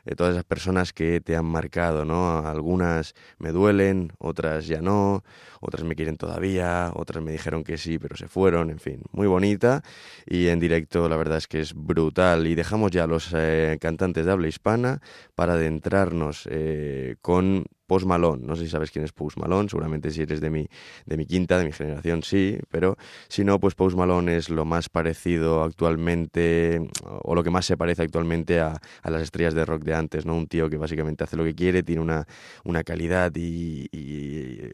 Eh, 0.04 0.14
todas 0.14 0.32
esas 0.32 0.44
personas 0.44 0.92
que 0.92 1.20
te 1.20 1.36
han 1.36 1.46
marcado, 1.46 2.04
¿no? 2.04 2.38
Algunas 2.46 3.14
me 3.38 3.52
duelen, 3.52 4.12
otras 4.18 4.66
ya 4.66 4.80
no, 4.80 5.24
otras 5.66 5.84
me 5.84 5.96
quieren 5.96 6.16
todavía, 6.16 6.92
otras 6.94 7.22
me 7.24 7.32
dijeron 7.32 7.64
que 7.64 7.76
sí, 7.76 7.98
pero 7.98 8.16
se 8.16 8.28
fueron, 8.28 8.70
en 8.70 8.78
fin, 8.78 9.02
muy 9.10 9.26
bonita 9.26 9.82
y 10.24 10.46
en 10.46 10.60
directo 10.60 11.08
la 11.08 11.16
verdad 11.16 11.38
es 11.38 11.48
que 11.48 11.60
es 11.60 11.74
brutal. 11.74 12.46
Y 12.46 12.54
dejamos 12.54 12.92
ya 12.92 13.04
a 13.04 13.06
los 13.08 13.32
eh, 13.34 13.76
cantantes 13.80 14.24
de 14.24 14.32
habla 14.32 14.46
hispana 14.46 15.00
para 15.34 15.54
adentrarnos 15.54 16.48
eh, 16.50 17.16
con 17.20 17.66
Post 17.86 18.06
Malone. 18.06 18.42
No 18.44 18.56
sé 18.56 18.64
si 18.64 18.70
sabes 18.70 18.90
quién 18.90 19.04
es 19.04 19.12
Post 19.12 19.38
Malone, 19.38 19.68
seguramente 19.68 20.10
si 20.10 20.22
eres 20.22 20.40
de 20.40 20.50
mi, 20.50 20.68
de 21.06 21.16
mi 21.16 21.26
quinta, 21.26 21.58
de 21.58 21.64
mi 21.64 21.72
generación, 21.72 22.22
sí, 22.22 22.58
pero 22.70 22.96
si 23.28 23.44
no, 23.44 23.60
pues 23.60 23.74
Post 23.74 23.96
Malone 23.96 24.36
es 24.36 24.50
lo 24.50 24.64
más 24.64 24.88
parecido 24.88 25.62
actualmente, 25.62 26.80
o 27.22 27.34
lo 27.34 27.42
que 27.42 27.50
más 27.50 27.66
se 27.66 27.76
parece 27.76 28.02
actualmente 28.02 28.60
a, 28.60 28.80
a, 29.02 29.10
las 29.10 29.22
estrellas 29.22 29.54
de 29.54 29.64
rock 29.64 29.84
de 29.84 29.94
antes, 29.94 30.26
¿no? 30.26 30.34
Un 30.34 30.46
tío 30.46 30.68
que 30.68 30.76
básicamente 30.76 31.24
hace 31.24 31.36
lo 31.36 31.44
que 31.44 31.54
quiere, 31.54 31.82
tiene 31.82 32.02
una, 32.02 32.26
una 32.64 32.82
calidad 32.82 33.32
y, 33.34 33.88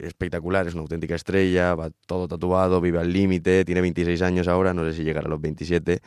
espectacular, 0.03 0.67
es 0.67 0.73
una 0.73 0.81
auténtica 0.81 1.15
estrella, 1.15 1.75
va 1.75 1.89
todo 2.05 2.27
tatuado, 2.27 2.81
vive 2.81 2.99
al 2.99 3.11
límite, 3.11 3.65
tiene 3.65 3.81
26 3.81 4.21
años 4.21 4.47
ahora, 4.47 4.73
no 4.73 4.83
sé 4.85 4.93
si 4.93 5.03
llegará 5.03 5.27
a 5.27 5.29
los 5.29 5.41
27 5.41 6.01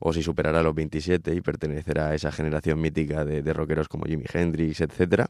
o 0.00 0.12
si 0.12 0.22
superará 0.22 0.62
los 0.62 0.74
27 0.74 1.34
y 1.34 1.40
pertenecerá 1.40 2.08
a 2.08 2.14
esa 2.14 2.32
generación 2.32 2.80
mítica 2.80 3.24
de, 3.24 3.42
de 3.42 3.52
rockeros 3.52 3.88
como 3.88 4.04
Jimi 4.04 4.24
Hendrix, 4.32 4.80
etcétera. 4.80 5.28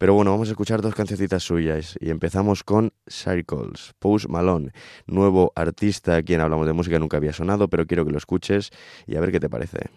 Pero 0.00 0.14
bueno, 0.14 0.30
vamos 0.30 0.48
a 0.48 0.52
escuchar 0.60 0.82
dos 0.82 0.94
cancioncitas 0.94 1.42
suyas 1.42 1.96
y 2.02 2.10
empezamos 2.10 2.64
con 2.64 2.92
Circles, 3.08 3.94
Post 3.98 4.26
Malone, 4.28 4.72
nuevo 5.06 5.54
artista 5.56 6.16
a 6.16 6.22
quien 6.22 6.42
hablamos 6.42 6.66
de 6.66 6.74
música 6.74 6.98
nunca 6.98 7.16
había 7.16 7.32
sonado, 7.32 7.68
pero 7.68 7.86
quiero 7.86 8.04
que 8.04 8.12
lo 8.12 8.18
escuches 8.18 8.70
y 9.06 9.16
a 9.16 9.20
ver 9.20 9.32
qué 9.32 9.40
te 9.40 9.48
parece. 9.48 9.88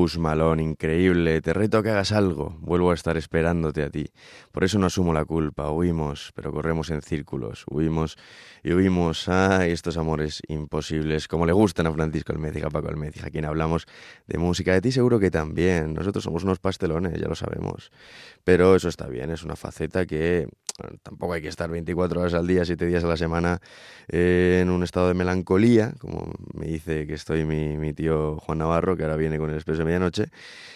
Post 0.00 0.16
Malone, 0.16 0.62
increíble. 0.62 1.42
Te 1.42 1.52
reto 1.52 1.76
a 1.76 1.82
que 1.82 1.90
hagas 1.90 2.12
algo. 2.12 2.56
Vuelvo 2.60 2.90
a 2.90 2.94
estar 2.94 3.18
esperándote 3.18 3.82
a 3.82 3.90
ti. 3.90 4.06
Por 4.50 4.64
eso 4.64 4.78
no 4.78 4.86
asumo 4.86 5.12
la 5.12 5.26
culpa. 5.26 5.70
Huimos, 5.70 6.32
pero 6.34 6.52
corremos 6.52 6.88
en 6.88 7.02
círculos. 7.02 7.66
Huimos 7.68 8.16
y 8.62 8.72
huimos. 8.72 9.28
Ay, 9.28 9.72
estos 9.72 9.98
amores 9.98 10.40
imposibles. 10.48 11.28
Como 11.28 11.44
le 11.44 11.52
gustan 11.52 11.86
a 11.86 11.92
Francisco 11.92 12.32
Almeida, 12.32 12.66
a 12.66 12.70
Paco 12.70 12.88
Almeida, 12.88 13.26
a 13.26 13.30
quien 13.30 13.44
hablamos 13.44 13.86
de 14.26 14.38
música. 14.38 14.72
De 14.72 14.80
ti 14.80 14.90
seguro 14.90 15.20
que 15.20 15.30
también. 15.30 15.92
Nosotros 15.92 16.24
somos 16.24 16.44
unos 16.44 16.60
pastelones, 16.60 17.20
ya 17.20 17.28
lo 17.28 17.34
sabemos. 17.34 17.92
Pero 18.42 18.74
eso 18.76 18.88
está 18.88 19.06
bien. 19.06 19.30
Es 19.30 19.42
una 19.42 19.54
faceta 19.54 20.06
que 20.06 20.48
tampoco 21.02 21.34
hay 21.34 21.42
que 21.42 21.48
estar 21.48 21.70
24 21.70 22.20
horas 22.20 22.34
al 22.34 22.46
día, 22.46 22.64
7 22.64 22.86
días 22.86 23.04
a 23.04 23.06
la 23.08 23.16
semana 23.16 23.60
eh, 24.08 24.60
en 24.62 24.70
un 24.70 24.82
estado 24.82 25.08
de 25.08 25.14
melancolía, 25.14 25.94
como 26.00 26.32
me 26.54 26.66
dice 26.66 27.06
que 27.06 27.14
estoy 27.14 27.44
mi, 27.44 27.76
mi 27.76 27.92
tío 27.92 28.38
Juan 28.38 28.58
Navarro, 28.58 28.96
que 28.96 29.04
ahora 29.04 29.16
viene 29.16 29.38
con 29.38 29.50
el 29.50 29.56
expreso 29.56 29.80
de 29.80 29.84
medianoche, 29.86 30.26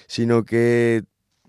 sino 0.07 0.45
que 0.45 1.05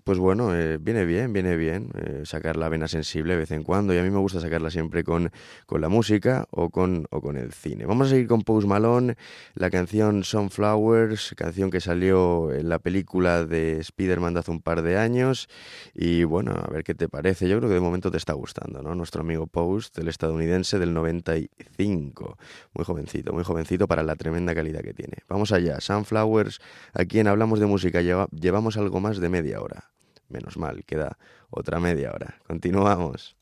pues 0.06 0.20
bueno, 0.20 0.54
eh, 0.54 0.78
viene 0.80 1.04
bien, 1.04 1.32
viene 1.32 1.56
bien 1.56 1.90
eh, 1.96 2.22
sacar 2.24 2.56
la 2.56 2.68
vena 2.68 2.86
sensible 2.86 3.32
de 3.32 3.40
vez 3.40 3.50
en 3.50 3.64
cuando 3.64 3.92
y 3.92 3.98
a 3.98 4.04
mí 4.04 4.10
me 4.10 4.20
gusta 4.20 4.38
sacarla 4.38 4.70
siempre 4.70 5.02
con, 5.02 5.32
con 5.66 5.80
la 5.80 5.88
música 5.88 6.46
o 6.52 6.70
con, 6.70 7.08
o 7.10 7.20
con 7.20 7.36
el 7.36 7.52
cine. 7.52 7.86
Vamos 7.86 8.06
a 8.06 8.10
seguir 8.10 8.28
con 8.28 8.42
Post 8.42 8.68
Malone, 8.68 9.16
la 9.56 9.68
canción 9.68 10.22
Sunflowers, 10.22 11.34
canción 11.36 11.72
que 11.72 11.80
salió 11.80 12.52
en 12.52 12.68
la 12.68 12.78
película 12.78 13.44
de 13.44 13.80
Spider-Man 13.80 14.34
de 14.34 14.40
hace 14.40 14.52
un 14.52 14.60
par 14.60 14.82
de 14.82 14.96
años 14.96 15.48
y 15.92 16.22
bueno, 16.22 16.52
a 16.52 16.70
ver 16.70 16.84
qué 16.84 16.94
te 16.94 17.08
parece. 17.08 17.48
Yo 17.48 17.58
creo 17.58 17.68
que 17.68 17.74
de 17.74 17.80
momento 17.80 18.12
te 18.12 18.18
está 18.18 18.34
gustando, 18.34 18.82
¿no? 18.82 18.94
Nuestro 18.94 19.22
amigo 19.22 19.48
Post, 19.48 19.98
el 19.98 20.06
estadounidense 20.06 20.78
del 20.78 20.94
95, 20.94 22.38
muy 22.74 22.84
jovencito, 22.84 23.32
muy 23.32 23.42
jovencito 23.42 23.88
para 23.88 24.04
la 24.04 24.14
tremenda 24.14 24.54
calidad 24.54 24.82
que 24.82 24.94
tiene. 24.94 25.16
Vamos 25.28 25.50
allá, 25.50 25.80
Sunflowers, 25.80 26.60
aquí 26.94 27.18
en 27.18 27.26
Hablamos 27.26 27.58
de 27.58 27.66
Música 27.66 28.02
llevamos 28.02 28.76
algo 28.76 29.00
más 29.00 29.18
de 29.18 29.28
media 29.28 29.60
hora. 29.60 29.95
Menos 30.28 30.56
mal, 30.56 30.84
queda 30.84 31.18
otra 31.50 31.78
media 31.80 32.12
hora. 32.12 32.36
Continuamos. 32.46 33.36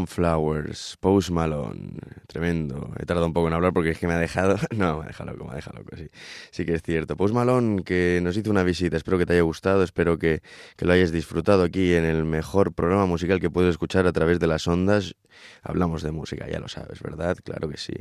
Sunflowers, 0.00 0.96
Post 1.02 1.30
Malone, 1.30 1.99
tremendo. 2.30 2.92
He 2.98 3.04
tardado 3.06 3.26
un 3.26 3.32
poco 3.32 3.48
en 3.48 3.54
hablar 3.54 3.72
porque 3.72 3.90
es 3.90 3.98
que 3.98 4.06
me 4.06 4.14
ha 4.14 4.18
dejado, 4.18 4.56
no, 4.76 4.98
me 4.98 5.04
ha 5.04 5.06
dejado 5.08 5.32
loco, 5.32 5.44
me 5.44 5.52
ha 5.52 5.56
dejado 5.56 5.78
loco, 5.78 5.96
sí. 5.96 6.08
Sí 6.50 6.64
que 6.64 6.74
es 6.74 6.82
cierto. 6.82 7.16
Post 7.16 7.34
Malone 7.34 7.82
que 7.82 8.20
nos 8.22 8.36
hizo 8.36 8.50
una 8.50 8.62
visita, 8.62 8.96
espero 8.96 9.18
que 9.18 9.26
te 9.26 9.32
haya 9.34 9.42
gustado, 9.42 9.82
espero 9.82 10.18
que, 10.18 10.40
que 10.76 10.84
lo 10.84 10.92
hayas 10.92 11.10
disfrutado 11.10 11.64
aquí 11.64 11.94
en 11.94 12.04
el 12.04 12.24
mejor 12.24 12.72
programa 12.72 13.06
musical 13.06 13.40
que 13.40 13.50
puedes 13.50 13.70
escuchar 13.70 14.06
a 14.06 14.12
través 14.12 14.38
de 14.38 14.46
las 14.46 14.66
ondas. 14.68 15.16
Hablamos 15.62 16.02
de 16.02 16.12
música, 16.12 16.46
ya 16.48 16.58
lo 16.58 16.68
sabes, 16.68 17.00
¿verdad? 17.02 17.36
Claro 17.42 17.68
que 17.68 17.76
sí. 17.76 17.94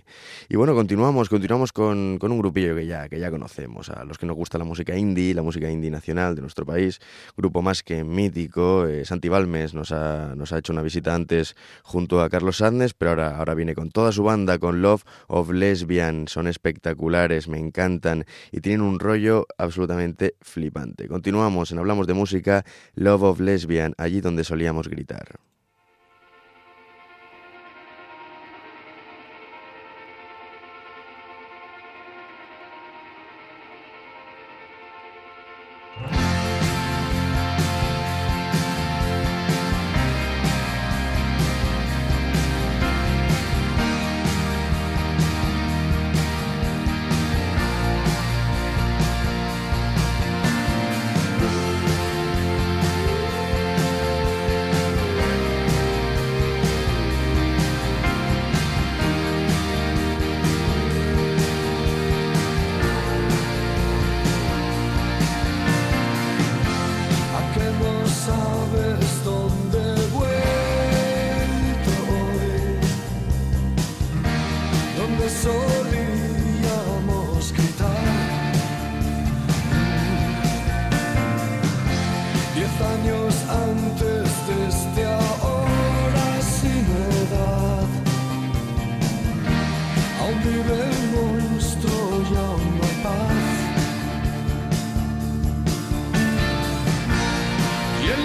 Y 0.50 0.58
bueno, 0.58 0.76
continuamos, 0.76 1.30
continuamos 1.30 1.72
con, 1.72 2.18
con 2.20 2.32
un 2.32 2.40
grupillo 2.40 2.76
que 2.76 2.86
ya, 2.86 3.08
que 3.08 3.20
ya 3.20 3.32
conocemos, 3.32 3.90
a 3.90 4.04
los 4.04 4.18
que 4.18 4.26
nos 4.26 4.36
gusta 4.36 4.58
la 4.58 4.66
música 4.66 4.96
indie, 4.96 5.34
la 5.34 5.42
música 5.42 5.70
indie 5.70 5.90
nacional 5.90 6.36
de 6.36 6.42
nuestro 6.42 6.66
país, 6.66 7.00
grupo 7.38 7.62
más 7.62 7.82
que 7.82 8.04
mítico. 8.04 8.88
Eh, 8.88 9.06
Santi 9.06 9.30
Balmes 9.30 9.74
nos 9.74 9.92
ha, 9.92 10.36
nos 10.36 10.52
ha 10.52 10.60
hecho 10.60 10.74
una 10.74 10.82
visita 10.82 11.16
antes 11.16 11.56
junto 11.84 12.22
a 12.22 12.30
Carlos 12.30 12.58
Sadnes, 12.58 12.94
pero 12.94 13.12
ahora, 13.12 13.38
ahora 13.38 13.56
viene 13.56 13.74
con 13.74 13.90
toda 13.90 14.12
su 14.20 14.26
banda, 14.26 14.60
con 14.60 14.82
Love 14.82 15.06
of 15.28 15.50
Lesbian. 15.52 16.28
Son 16.28 16.46
espectaculares, 16.48 17.48
me 17.48 17.58
encantan 17.58 18.26
y 18.52 18.60
tienen 18.60 18.82
un 18.82 19.00
rollo 19.00 19.48
absolutamente 19.58 20.36
flipante. 20.42 21.08
Continuamos 21.08 21.72
en 21.72 21.80
Hablamos 21.80 22.06
de 22.06 22.16
Música, 22.16 22.66
Love 22.96 23.24
of 23.24 23.40
Lesbian, 23.40 23.94
allí 23.98 24.20
donde 24.20 24.44
solíamos 24.44 24.90
gritar. 24.90 25.40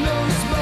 knows 0.04 0.53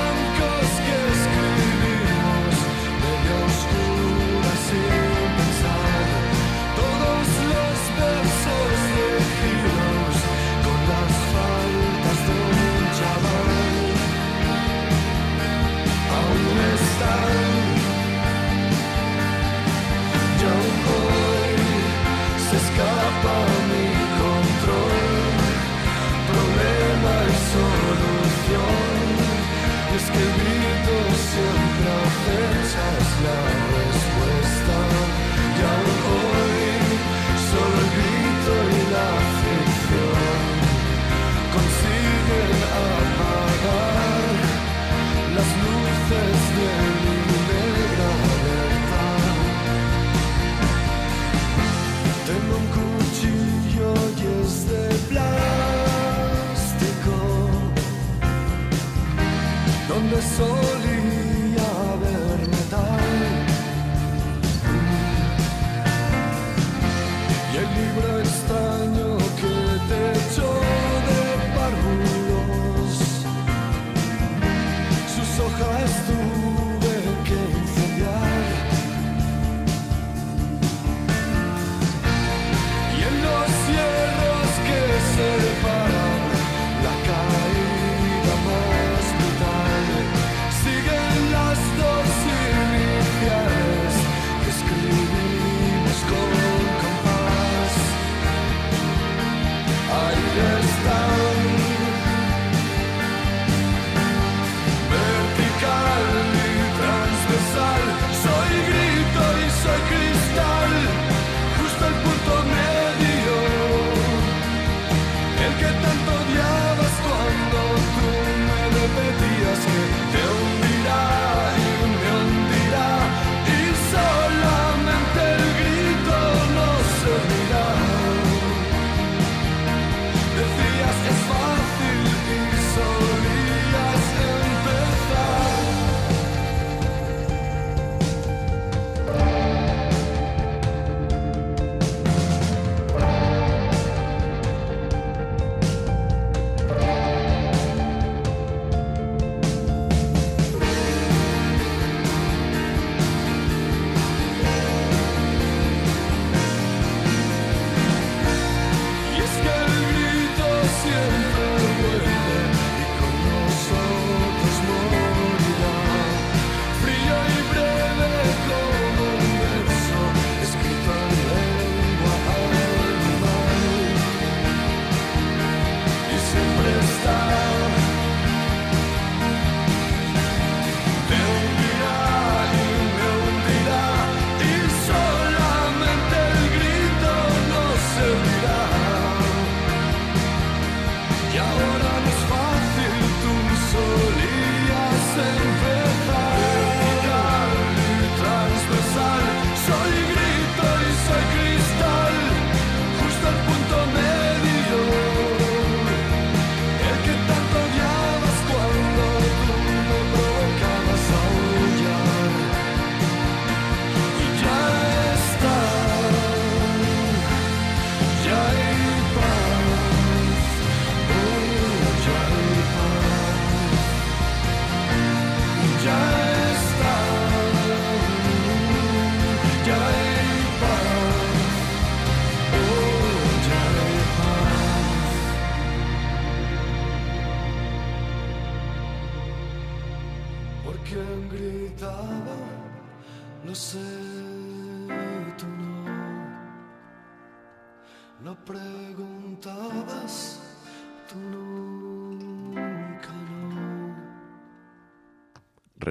soul. 60.33 60.72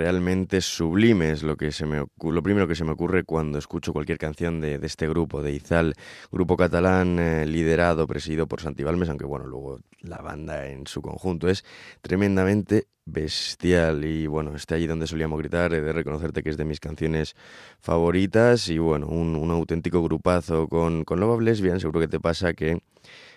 Realmente 0.02 0.62
sublime 0.62 1.30
es 1.30 1.44
lo 1.44 1.56
que 1.56 1.72
se 1.72 1.86
me 1.86 2.04
lo 2.24 2.42
primero 2.42 2.68
que 2.68 2.74
se 2.74 2.84
me 2.84 2.92
ocurre 2.92 3.24
cuando 3.24 3.60
escucho 3.60 3.94
cualquier 3.94 4.18
canción 4.18 4.60
de, 4.60 4.80
este 4.82 5.08
grupo 5.08 5.44
de 5.44 5.54
Izal, 5.54 5.94
grupo 6.32 6.58
catalán 6.58 7.20
eh, 7.20 7.46
liderado, 7.46 8.08
presidido 8.08 8.48
por 8.48 8.62
Santi 8.62 8.84
Balmes, 8.84 9.10
aunque 9.10 9.26
bueno, 9.26 9.46
luego 9.46 9.80
la 10.00 10.18
banda 10.18 10.68
en 10.68 10.88
su 10.88 11.04
conjunto 11.04 11.48
es 11.48 11.64
tremendamente 12.02 12.88
bestial. 13.06 14.04
Y 14.04 14.26
bueno, 14.26 14.56
está 14.56 14.74
allí 14.74 14.88
donde 14.88 15.06
solíamos 15.06 15.38
gritar, 15.38 15.72
he 15.72 15.82
de 15.82 15.94
reconocerte 15.94 16.42
que 16.42 16.50
es 16.50 16.58
de 16.58 16.66
mis 16.66 16.80
canciones 16.80 17.36
favoritas. 17.80 18.70
Y 18.70 18.80
bueno, 18.80 19.06
un, 19.06 19.52
auténtico 19.52 20.02
grupazo 20.02 20.68
con, 20.68 21.04
con 21.04 21.20
Love 21.20 21.42
Lesbian, 21.42 21.80
seguro 21.80 22.00
que 22.00 22.08
te 22.08 22.20
pasa 22.20 22.54
que 22.54 22.82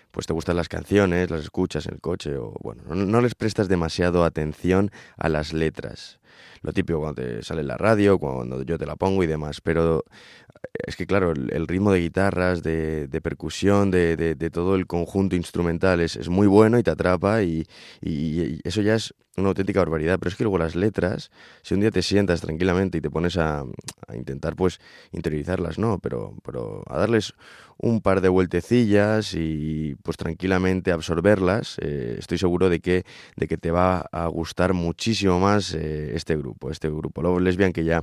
pues 0.09 0.25
te 0.25 0.33
gustan 0.33 0.55
las 0.55 0.69
canciones, 0.69 1.29
las 1.29 1.41
escuchas 1.41 1.85
en 1.85 1.95
el 1.95 2.01
coche 2.01 2.37
o 2.37 2.53
bueno, 2.61 2.83
no, 2.95 3.19
les 3.19 3.35
prestas 3.35 3.67
demasiado 3.67 4.23
atención 4.23 4.89
a 5.17 5.27
las 5.27 5.51
letras 5.51 6.19
lo 6.61 6.73
típico 6.73 6.99
cuando 6.99 7.21
te 7.21 7.43
sale 7.43 7.63
la 7.63 7.77
radio, 7.77 8.17
cuando 8.17 8.63
yo 8.63 8.77
te 8.77 8.85
la 8.85 8.95
pongo 8.95 9.23
y 9.23 9.27
demás, 9.27 9.61
pero 9.61 10.03
es 10.73 10.95
que 10.95 11.05
claro, 11.05 11.31
el, 11.31 11.67
ritmo 11.67 11.91
de 11.91 12.01
guitarras, 12.01 12.63
de, 12.63 13.19
percusión, 13.23 13.91
de, 13.91 14.35
todo 14.51 14.75
el 14.75 14.87
conjunto 14.87 15.35
instrumental 15.35 16.01
es, 16.01 16.29
muy 16.29 16.47
bueno 16.47 16.77
y 16.79 16.83
te 16.83 16.91
atrapa 16.91 17.43
y, 17.43 17.65
eso 18.63 18.81
ya 18.81 18.95
es 18.95 19.13
una 19.37 19.49
auténtica 19.49 19.79
barbaridad, 19.79 20.17
pero 20.17 20.29
es 20.29 20.35
que 20.35 20.43
luego 20.43 20.57
las 20.57 20.75
letras, 20.75 21.29
si 21.61 21.73
un 21.73 21.81
día 21.81 21.91
te 21.91 22.01
sientas 22.01 22.39
tranquilamente 22.41 22.97
y 22.97 23.01
te 23.01 23.09
pones 23.09 23.37
a, 23.37 23.65
intentar 24.13 24.55
pues 24.55 24.79
interiorizarlas, 25.11 25.77
no, 25.77 25.99
pero, 25.99 26.35
pero 26.43 26.83
a 26.87 26.97
darles 26.97 27.33
un 27.77 27.99
par 28.01 28.21
de 28.21 28.29
vueltecillas 28.29 29.33
y 29.33 29.95
pues 30.03 30.15
tranquilamente 30.15 30.91
absorberlas, 30.91 31.77
eh, 31.81 32.15
estoy 32.17 32.37
seguro 32.37 32.69
de 32.69 32.79
que, 32.79 33.03
de 33.35 33.47
que 33.47 33.57
te 33.57 33.71
va 33.71 34.05
a 34.11 34.27
gustar 34.27 34.73
muchísimo 34.73 35.39
más 35.39 35.73
eh, 35.73 36.15
este 36.25 36.35
grupo, 36.37 36.71
este 36.71 36.89
grupo 36.89 37.21
Love 37.21 37.39
Lesbian 37.39 37.71
que 37.71 37.83
ya, 37.83 38.01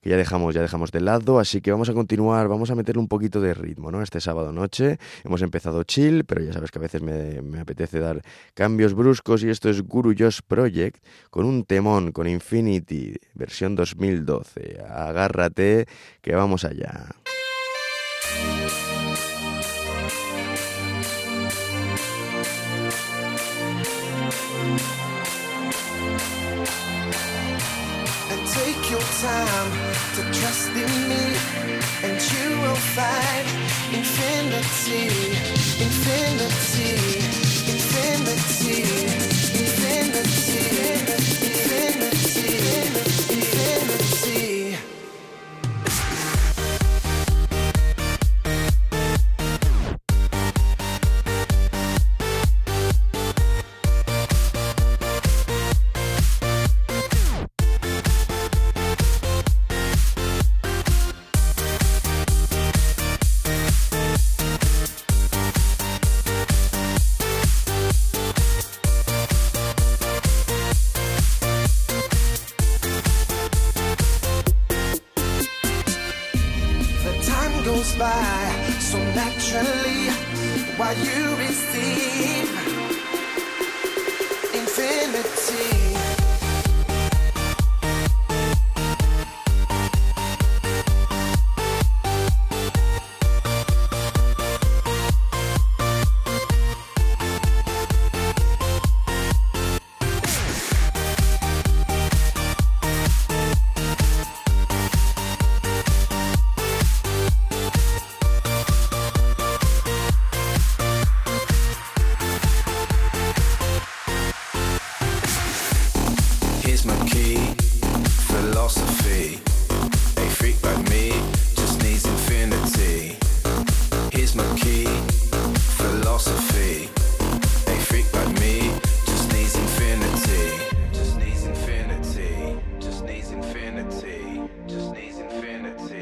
que 0.00 0.10
ya 0.10 0.16
dejamos, 0.16 0.54
ya 0.54 0.62
dejamos 0.62 0.92
de 0.92 1.00
lado, 1.00 1.40
así 1.40 1.60
que 1.60 1.72
vamos 1.72 1.88
a 1.88 1.94
continuar, 1.94 2.46
vamos 2.46 2.70
a 2.70 2.76
meterle 2.76 3.00
un 3.00 3.08
poquito 3.08 3.40
de 3.40 3.54
ritmo, 3.54 3.90
¿no? 3.90 4.02
Este 4.02 4.20
sábado 4.20 4.52
noche 4.52 4.98
hemos 5.24 5.42
empezado 5.42 5.82
chill, 5.82 6.24
pero 6.24 6.44
ya 6.44 6.52
sabes 6.52 6.70
que 6.70 6.78
a 6.78 6.82
veces 6.82 7.02
me, 7.02 7.42
me 7.42 7.58
apetece 7.58 7.98
dar 7.98 8.22
cambios 8.54 8.94
bruscos 8.94 9.42
y 9.42 9.50
esto 9.50 9.68
es 9.68 9.82
Guru 9.82 10.14
Josh 10.16 10.38
Project 10.46 11.04
con 11.30 11.44
un 11.44 11.64
temón 11.64 12.12
con 12.12 12.28
Infinity 12.28 13.16
versión 13.34 13.74
2012. 13.74 14.78
Agárrate 14.88 15.86
que 16.22 16.36
vamos 16.36 16.64
allá. 16.64 17.16
To 30.16 30.22
trust 30.32 30.70
in 30.70 31.08
me, 31.10 31.36
and 32.02 32.16
you 32.32 32.48
will 32.62 32.80
find 32.96 33.46
infinity, 33.92 35.08
infinity, 35.84 36.92
infinity, 37.74 38.80
infinity, 39.60 40.62
infinity, 41.52 42.15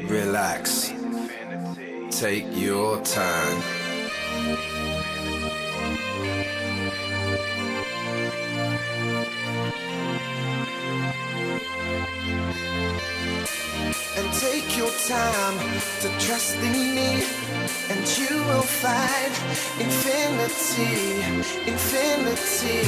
Relax. 0.07 0.93
Take 2.11 2.45
your 2.53 3.01
time. 3.01 3.63
and 14.17 14.33
take 14.33 14.77
your 14.77 14.91
time 15.07 15.57
to 16.01 16.07
trust 16.25 16.55
in 16.57 16.95
me, 16.95 17.23
and 17.89 18.17
you 18.17 18.35
will 18.47 18.61
find 18.61 19.33
infinity, 19.79 21.21
infinity, 21.69 22.81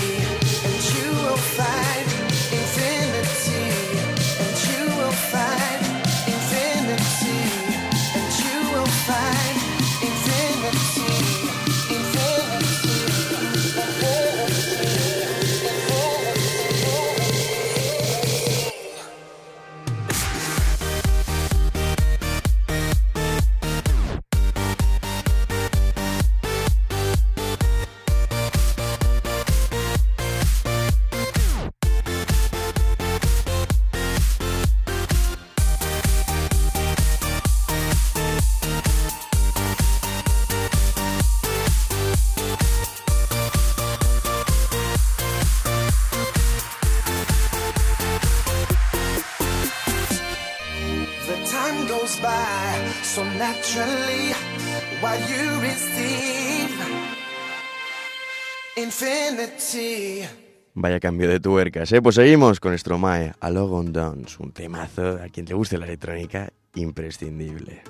Vaya 60.74 61.00
cambio 61.00 61.30
de 61.30 61.40
tuercas, 61.40 61.92
¿eh? 61.92 62.02
Pues 62.02 62.16
seguimos 62.16 62.60
con 62.60 62.78
Stromae, 62.78 63.34
A 63.40 63.50
Logon 63.50 63.94
Dance, 63.94 64.38
un 64.40 64.52
temazo 64.52 65.20
a 65.24 65.28
quien 65.30 65.46
le 65.46 65.54
guste 65.54 65.78
la 65.78 65.86
electrónica 65.86 66.52
imprescindible. 66.76 67.82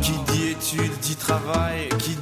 Qui 0.00 0.12
dit 0.32 0.50
études 0.50 0.98
dit 1.00 1.16
travail 1.16 1.88
Qui 1.98 2.21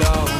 love. 0.00 0.39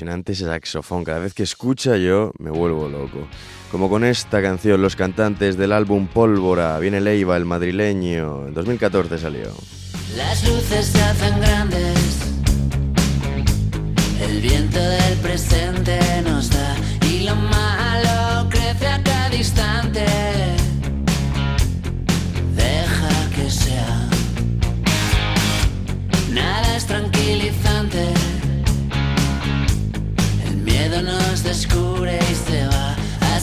impresionante 0.00 0.32
ese 0.32 0.46
saxofón. 0.46 1.04
Cada 1.04 1.18
vez 1.18 1.34
que 1.34 1.42
escucha 1.42 1.96
yo 1.96 2.32
me 2.38 2.50
vuelvo 2.50 2.88
loco. 2.88 3.28
Como 3.70 3.88
con 3.88 4.04
esta 4.04 4.42
canción, 4.42 4.80
los 4.82 4.96
cantantes 4.96 5.56
del 5.56 5.72
álbum 5.72 6.08
Pólvora, 6.08 6.78
viene 6.78 7.00
Leiva, 7.00 7.36
el 7.36 7.44
madrileño, 7.44 8.48
en 8.48 8.54
2014 8.54 9.18
salió. 9.18 9.52
Las 10.16 10.48
luces 10.48 10.86
se 10.86 11.02
hacen 11.02 11.40
grandes, 11.40 12.18
el 14.22 14.40
viento 14.40 14.80
del 14.80 15.18
presente 15.18 16.00
nos 16.24 16.50
da 16.50 16.76
y 17.08 17.24
lo 17.24 17.36
malo 17.36 18.48
crece 18.50 18.86
a 18.86 19.02
cada 19.02 19.34
instante. 19.34 20.59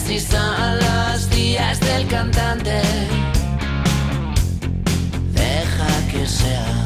así 0.08 0.20
son 0.20 0.78
los 0.78 1.30
días 1.30 1.78
del 1.80 2.06
cantante. 2.06 2.80
Deja 5.34 6.08
que 6.10 6.26
sea. 6.26 6.77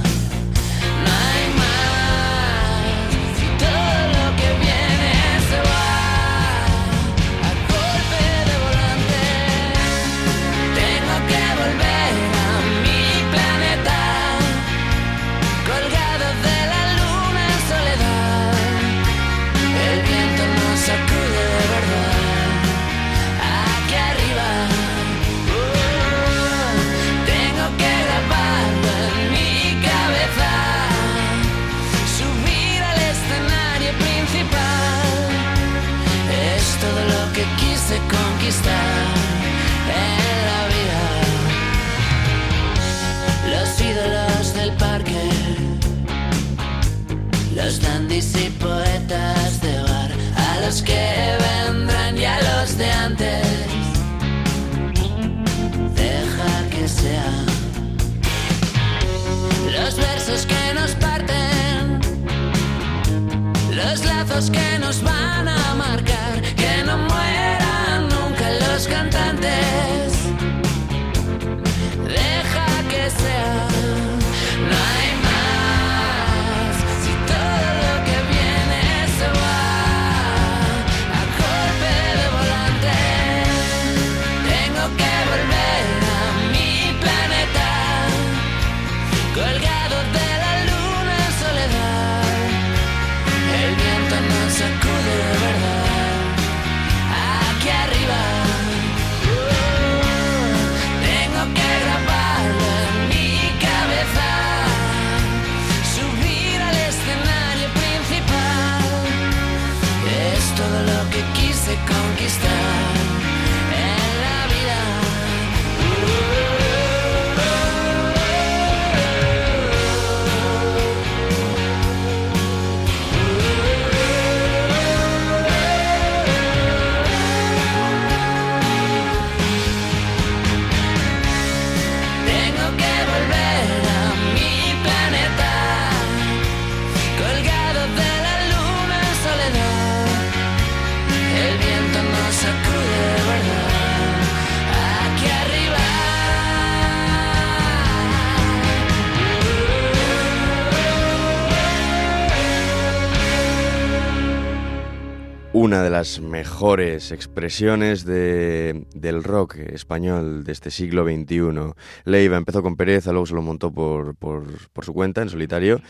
Las 156.02 156.18
mejores 156.18 157.12
expresiones 157.12 158.04
de, 158.04 158.86
del 158.92 159.22
rock 159.22 159.54
español 159.58 160.42
de 160.42 160.50
este 160.50 160.72
siglo 160.72 161.04
XXI. 161.04 161.74
Leiva 162.04 162.36
empezó 162.36 162.60
con 162.60 162.74
pereza, 162.74 163.12
luego 163.12 163.26
se 163.26 163.34
lo 163.34 163.42
montó 163.42 163.70
por, 163.70 164.16
por, 164.16 164.42
por 164.72 164.84
su 164.84 164.92
cuenta 164.92 165.22
en 165.22 165.28
solitario 165.28 165.80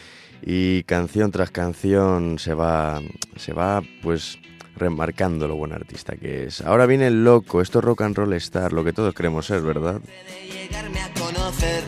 y 0.42 0.82
canción 0.82 1.30
tras 1.30 1.50
canción 1.50 2.38
se 2.38 2.52
va, 2.52 3.00
se 3.36 3.54
va 3.54 3.82
pues 4.02 4.38
remarcando 4.76 5.48
lo 5.48 5.56
buen 5.56 5.72
artista 5.72 6.14
que 6.14 6.44
es. 6.44 6.60
Ahora 6.60 6.84
viene 6.84 7.06
el 7.06 7.24
loco, 7.24 7.62
esto 7.62 7.78
es 7.78 7.84
rock 7.86 8.02
and 8.02 8.14
roll 8.14 8.34
star, 8.34 8.74
lo 8.74 8.84
que 8.84 8.92
todos 8.92 9.14
queremos 9.14 9.46
ser, 9.46 9.62
¿verdad? 9.62 9.98
de 10.02 10.52
llegarme 10.52 11.00
a 11.00 11.10
conocer. 11.14 11.84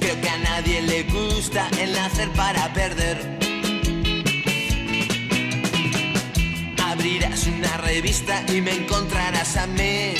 Creo 0.00 0.18
que 0.18 0.28
a 0.30 0.38
nadie 0.38 0.80
le 0.80 1.02
gusta 1.02 1.68
el 1.78 1.92
nacer 1.92 2.30
para 2.30 2.72
perder. 2.72 3.51
Abrirás 7.02 7.48
una 7.48 7.76
revista 7.78 8.44
y 8.46 8.60
me 8.60 8.76
encontrarás 8.76 9.56
a 9.56 9.66
mí. 9.66 10.14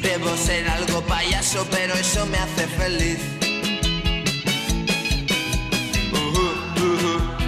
Debo 0.00 0.34
ser 0.38 0.66
algo 0.70 1.02
payaso, 1.02 1.66
pero 1.70 1.92
eso 1.92 2.24
me 2.24 2.38
hace 2.38 2.66
feliz. 2.66 3.18
Ujú, 6.14 6.46
ujú, 6.76 6.92
ujú, 6.96 7.41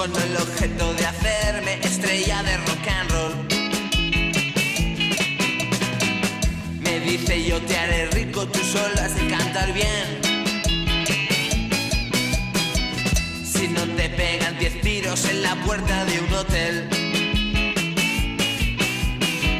Con 0.00 0.16
el 0.16 0.34
objeto 0.38 0.94
de 0.94 1.04
hacerme 1.04 1.74
estrella 1.82 2.42
de 2.42 2.56
rock 2.56 2.88
and 2.88 3.10
roll. 3.10 3.34
Me 6.80 7.00
dice 7.00 7.44
yo 7.44 7.60
te 7.60 7.76
haré 7.76 8.06
rico, 8.06 8.46
tú 8.46 8.60
solo 8.60 8.94
has 8.98 9.14
de 9.14 9.28
cantar 9.28 9.74
bien. 9.74 10.22
Si 13.44 13.68
no 13.68 13.82
te 13.94 14.08
pegan 14.08 14.58
10 14.58 14.80
tiros 14.80 15.22
en 15.26 15.42
la 15.42 15.54
puerta 15.66 16.06
de 16.06 16.18
un 16.18 16.32
hotel. 16.32 16.88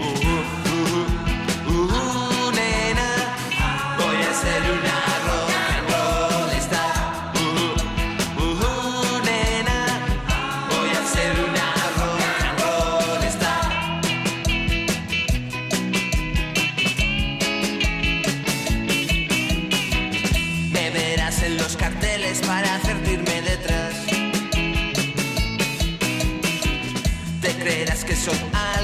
Ujú, 0.00 0.36
ujú, 0.72 1.82
ujú, 1.82 2.19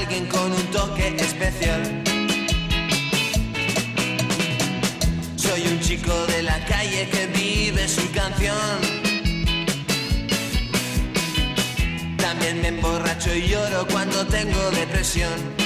alguien 0.07 0.25
con 0.27 0.51
un 0.51 0.65
toque 0.71 1.15
especial. 1.19 1.81
Soy 5.35 5.67
un 5.67 5.79
chico 5.81 6.13
de 6.27 6.43
la 6.43 6.63
calle 6.65 7.09
que 7.09 7.27
vive 7.27 7.87
su 7.89 8.09
canción. 8.11 8.55
También 12.17 12.61
me 12.61 12.69
emborracho 12.69 13.35
y 13.35 13.49
lloro 13.49 13.85
cuando 13.91 14.25
tengo 14.27 14.71
depresión. 14.71 15.56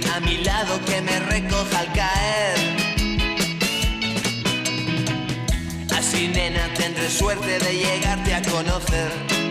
A 0.00 0.20
mi 0.20 0.38
lado 0.38 0.80
que 0.86 1.02
me 1.02 1.20
recoja 1.20 1.80
al 1.80 1.92
caer. 1.92 2.56
Así, 5.94 6.28
nena, 6.28 6.72
tendré 6.74 7.10
suerte 7.10 7.58
de 7.58 7.72
llegarte 7.76 8.34
a 8.34 8.42
conocer. 8.42 9.41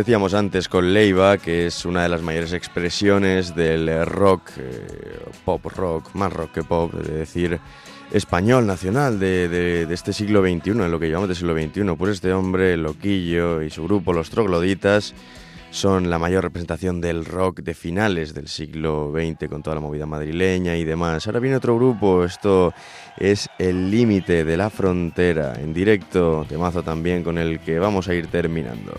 Decíamos 0.00 0.32
antes 0.32 0.66
con 0.66 0.94
Leiva, 0.94 1.36
que 1.36 1.66
es 1.66 1.84
una 1.84 2.02
de 2.04 2.08
las 2.08 2.22
mayores 2.22 2.54
expresiones 2.54 3.54
del 3.54 3.86
eh, 3.86 4.02
rock, 4.06 4.52
eh, 4.56 4.80
pop 5.44 5.62
rock, 5.76 6.14
más 6.14 6.32
rock 6.32 6.52
que 6.52 6.62
pop, 6.62 6.90
es 7.02 7.06
decir, 7.06 7.60
español, 8.10 8.66
nacional 8.66 9.20
de, 9.20 9.46
de- 9.50 9.84
de 9.84 9.94
este 9.94 10.14
siglo 10.14 10.40
XXI, 10.40 10.70
en 10.70 10.90
lo 10.90 10.98
que 10.98 11.08
llamamos 11.08 11.28
de 11.28 11.34
siglo 11.34 11.52
XXI. 11.54 11.82
Pues 11.98 12.12
este 12.12 12.32
hombre, 12.32 12.78
Loquillo 12.78 13.60
y 13.60 13.68
su 13.68 13.84
grupo, 13.84 14.14
los 14.14 14.30
Trogloditas, 14.30 15.12
son 15.70 16.08
la 16.08 16.18
mayor 16.18 16.44
representación 16.44 17.02
del 17.02 17.26
rock 17.26 17.60
de 17.60 17.74
finales 17.74 18.32
del 18.32 18.48
siglo 18.48 19.12
XX, 19.14 19.50
con 19.50 19.62
toda 19.62 19.74
la 19.76 19.82
movida 19.82 20.06
madrileña 20.06 20.76
y 20.78 20.84
demás. 20.84 21.26
Ahora 21.26 21.40
viene 21.40 21.58
otro 21.58 21.76
grupo, 21.76 22.24
esto 22.24 22.72
es 23.18 23.48
El 23.58 23.90
Límite 23.90 24.44
de 24.46 24.56
la 24.56 24.70
Frontera, 24.70 25.52
en 25.60 25.74
directo, 25.74 26.46
temazo 26.48 26.82
también 26.82 27.22
con 27.22 27.36
el 27.36 27.60
que 27.60 27.78
vamos 27.78 28.08
a 28.08 28.14
ir 28.14 28.28
terminando. 28.28 28.94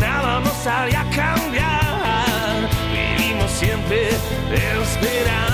Nada 0.00 0.40
nos 0.40 0.66
haría 0.66 1.04
cambiar. 1.14 2.68
Vivimos 2.92 3.50
siempre 3.50 4.08
esperando 4.82 5.47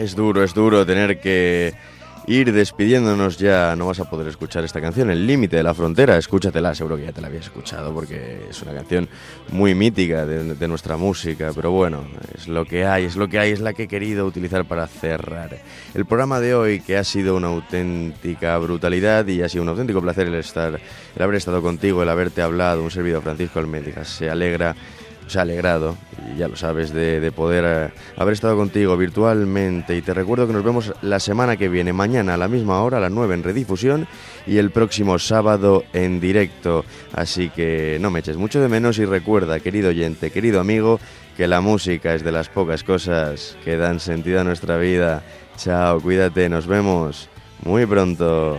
Es 0.00 0.16
duro, 0.16 0.42
es 0.42 0.54
duro 0.54 0.86
tener 0.86 1.20
que 1.20 1.74
ir 2.26 2.54
despidiéndonos 2.54 3.36
ya. 3.36 3.76
No 3.76 3.88
vas 3.88 4.00
a 4.00 4.08
poder 4.08 4.28
escuchar 4.28 4.64
esta 4.64 4.80
canción, 4.80 5.10
El 5.10 5.26
límite 5.26 5.58
de 5.58 5.62
la 5.62 5.74
frontera. 5.74 6.16
Escúchatela, 6.16 6.74
seguro 6.74 6.96
que 6.96 7.04
ya 7.04 7.12
te 7.12 7.20
la 7.20 7.26
habías 7.26 7.44
escuchado 7.44 7.92
porque 7.92 8.46
es 8.48 8.62
una 8.62 8.72
canción 8.72 9.10
muy 9.50 9.74
mítica 9.74 10.24
de, 10.24 10.54
de 10.54 10.68
nuestra 10.68 10.96
música. 10.96 11.52
Pero 11.54 11.72
bueno, 11.72 12.06
es 12.34 12.48
lo 12.48 12.64
que 12.64 12.86
hay, 12.86 13.04
es 13.04 13.16
lo 13.16 13.28
que 13.28 13.40
hay, 13.40 13.50
es 13.50 13.60
la 13.60 13.74
que 13.74 13.82
he 13.82 13.88
querido 13.88 14.24
utilizar 14.24 14.64
para 14.64 14.86
cerrar 14.86 15.58
el 15.92 16.06
programa 16.06 16.40
de 16.40 16.54
hoy, 16.54 16.80
que 16.80 16.96
ha 16.96 17.04
sido 17.04 17.36
una 17.36 17.48
auténtica 17.48 18.56
brutalidad 18.56 19.26
y 19.26 19.42
ha 19.42 19.50
sido 19.50 19.64
un 19.64 19.68
auténtico 19.68 20.00
placer 20.00 20.28
el 20.28 20.36
estar, 20.36 20.80
el 21.14 21.22
haber 21.22 21.36
estado 21.36 21.60
contigo, 21.60 22.02
el 22.02 22.08
haberte 22.08 22.40
hablado. 22.40 22.82
Un 22.82 22.90
servidor 22.90 23.22
Francisco 23.22 23.58
Alméndija 23.58 24.06
se 24.06 24.30
alegra 24.30 24.74
se 25.30 25.38
ha 25.38 25.42
alegrado, 25.42 25.96
y 26.34 26.38
ya 26.38 26.48
lo 26.48 26.56
sabes, 26.56 26.92
de, 26.92 27.20
de 27.20 27.32
poder 27.32 27.64
eh, 27.66 27.92
haber 28.16 28.34
estado 28.34 28.56
contigo 28.56 28.96
virtualmente. 28.96 29.96
Y 29.96 30.02
te 30.02 30.12
recuerdo 30.12 30.46
que 30.46 30.52
nos 30.52 30.64
vemos 30.64 30.92
la 31.02 31.20
semana 31.20 31.56
que 31.56 31.68
viene, 31.68 31.92
mañana 31.92 32.34
a 32.34 32.36
la 32.36 32.48
misma 32.48 32.82
hora, 32.82 32.98
a 32.98 33.00
las 33.00 33.12
9 33.12 33.34
en 33.34 33.42
redifusión, 33.42 34.08
y 34.46 34.58
el 34.58 34.70
próximo 34.70 35.18
sábado 35.18 35.84
en 35.92 36.20
directo. 36.20 36.84
Así 37.12 37.48
que 37.50 37.98
no 38.00 38.10
me 38.10 38.20
eches 38.20 38.36
mucho 38.36 38.60
de 38.60 38.68
menos 38.68 38.98
y 38.98 39.04
recuerda, 39.04 39.60
querido 39.60 39.90
oyente, 39.90 40.30
querido 40.30 40.60
amigo, 40.60 40.98
que 41.36 41.46
la 41.46 41.60
música 41.60 42.14
es 42.14 42.24
de 42.24 42.32
las 42.32 42.48
pocas 42.48 42.84
cosas 42.84 43.56
que 43.64 43.76
dan 43.76 44.00
sentido 44.00 44.40
a 44.40 44.44
nuestra 44.44 44.76
vida. 44.76 45.22
Chao, 45.56 46.00
cuídate, 46.00 46.48
nos 46.48 46.66
vemos 46.66 47.28
muy 47.64 47.86
pronto. 47.86 48.58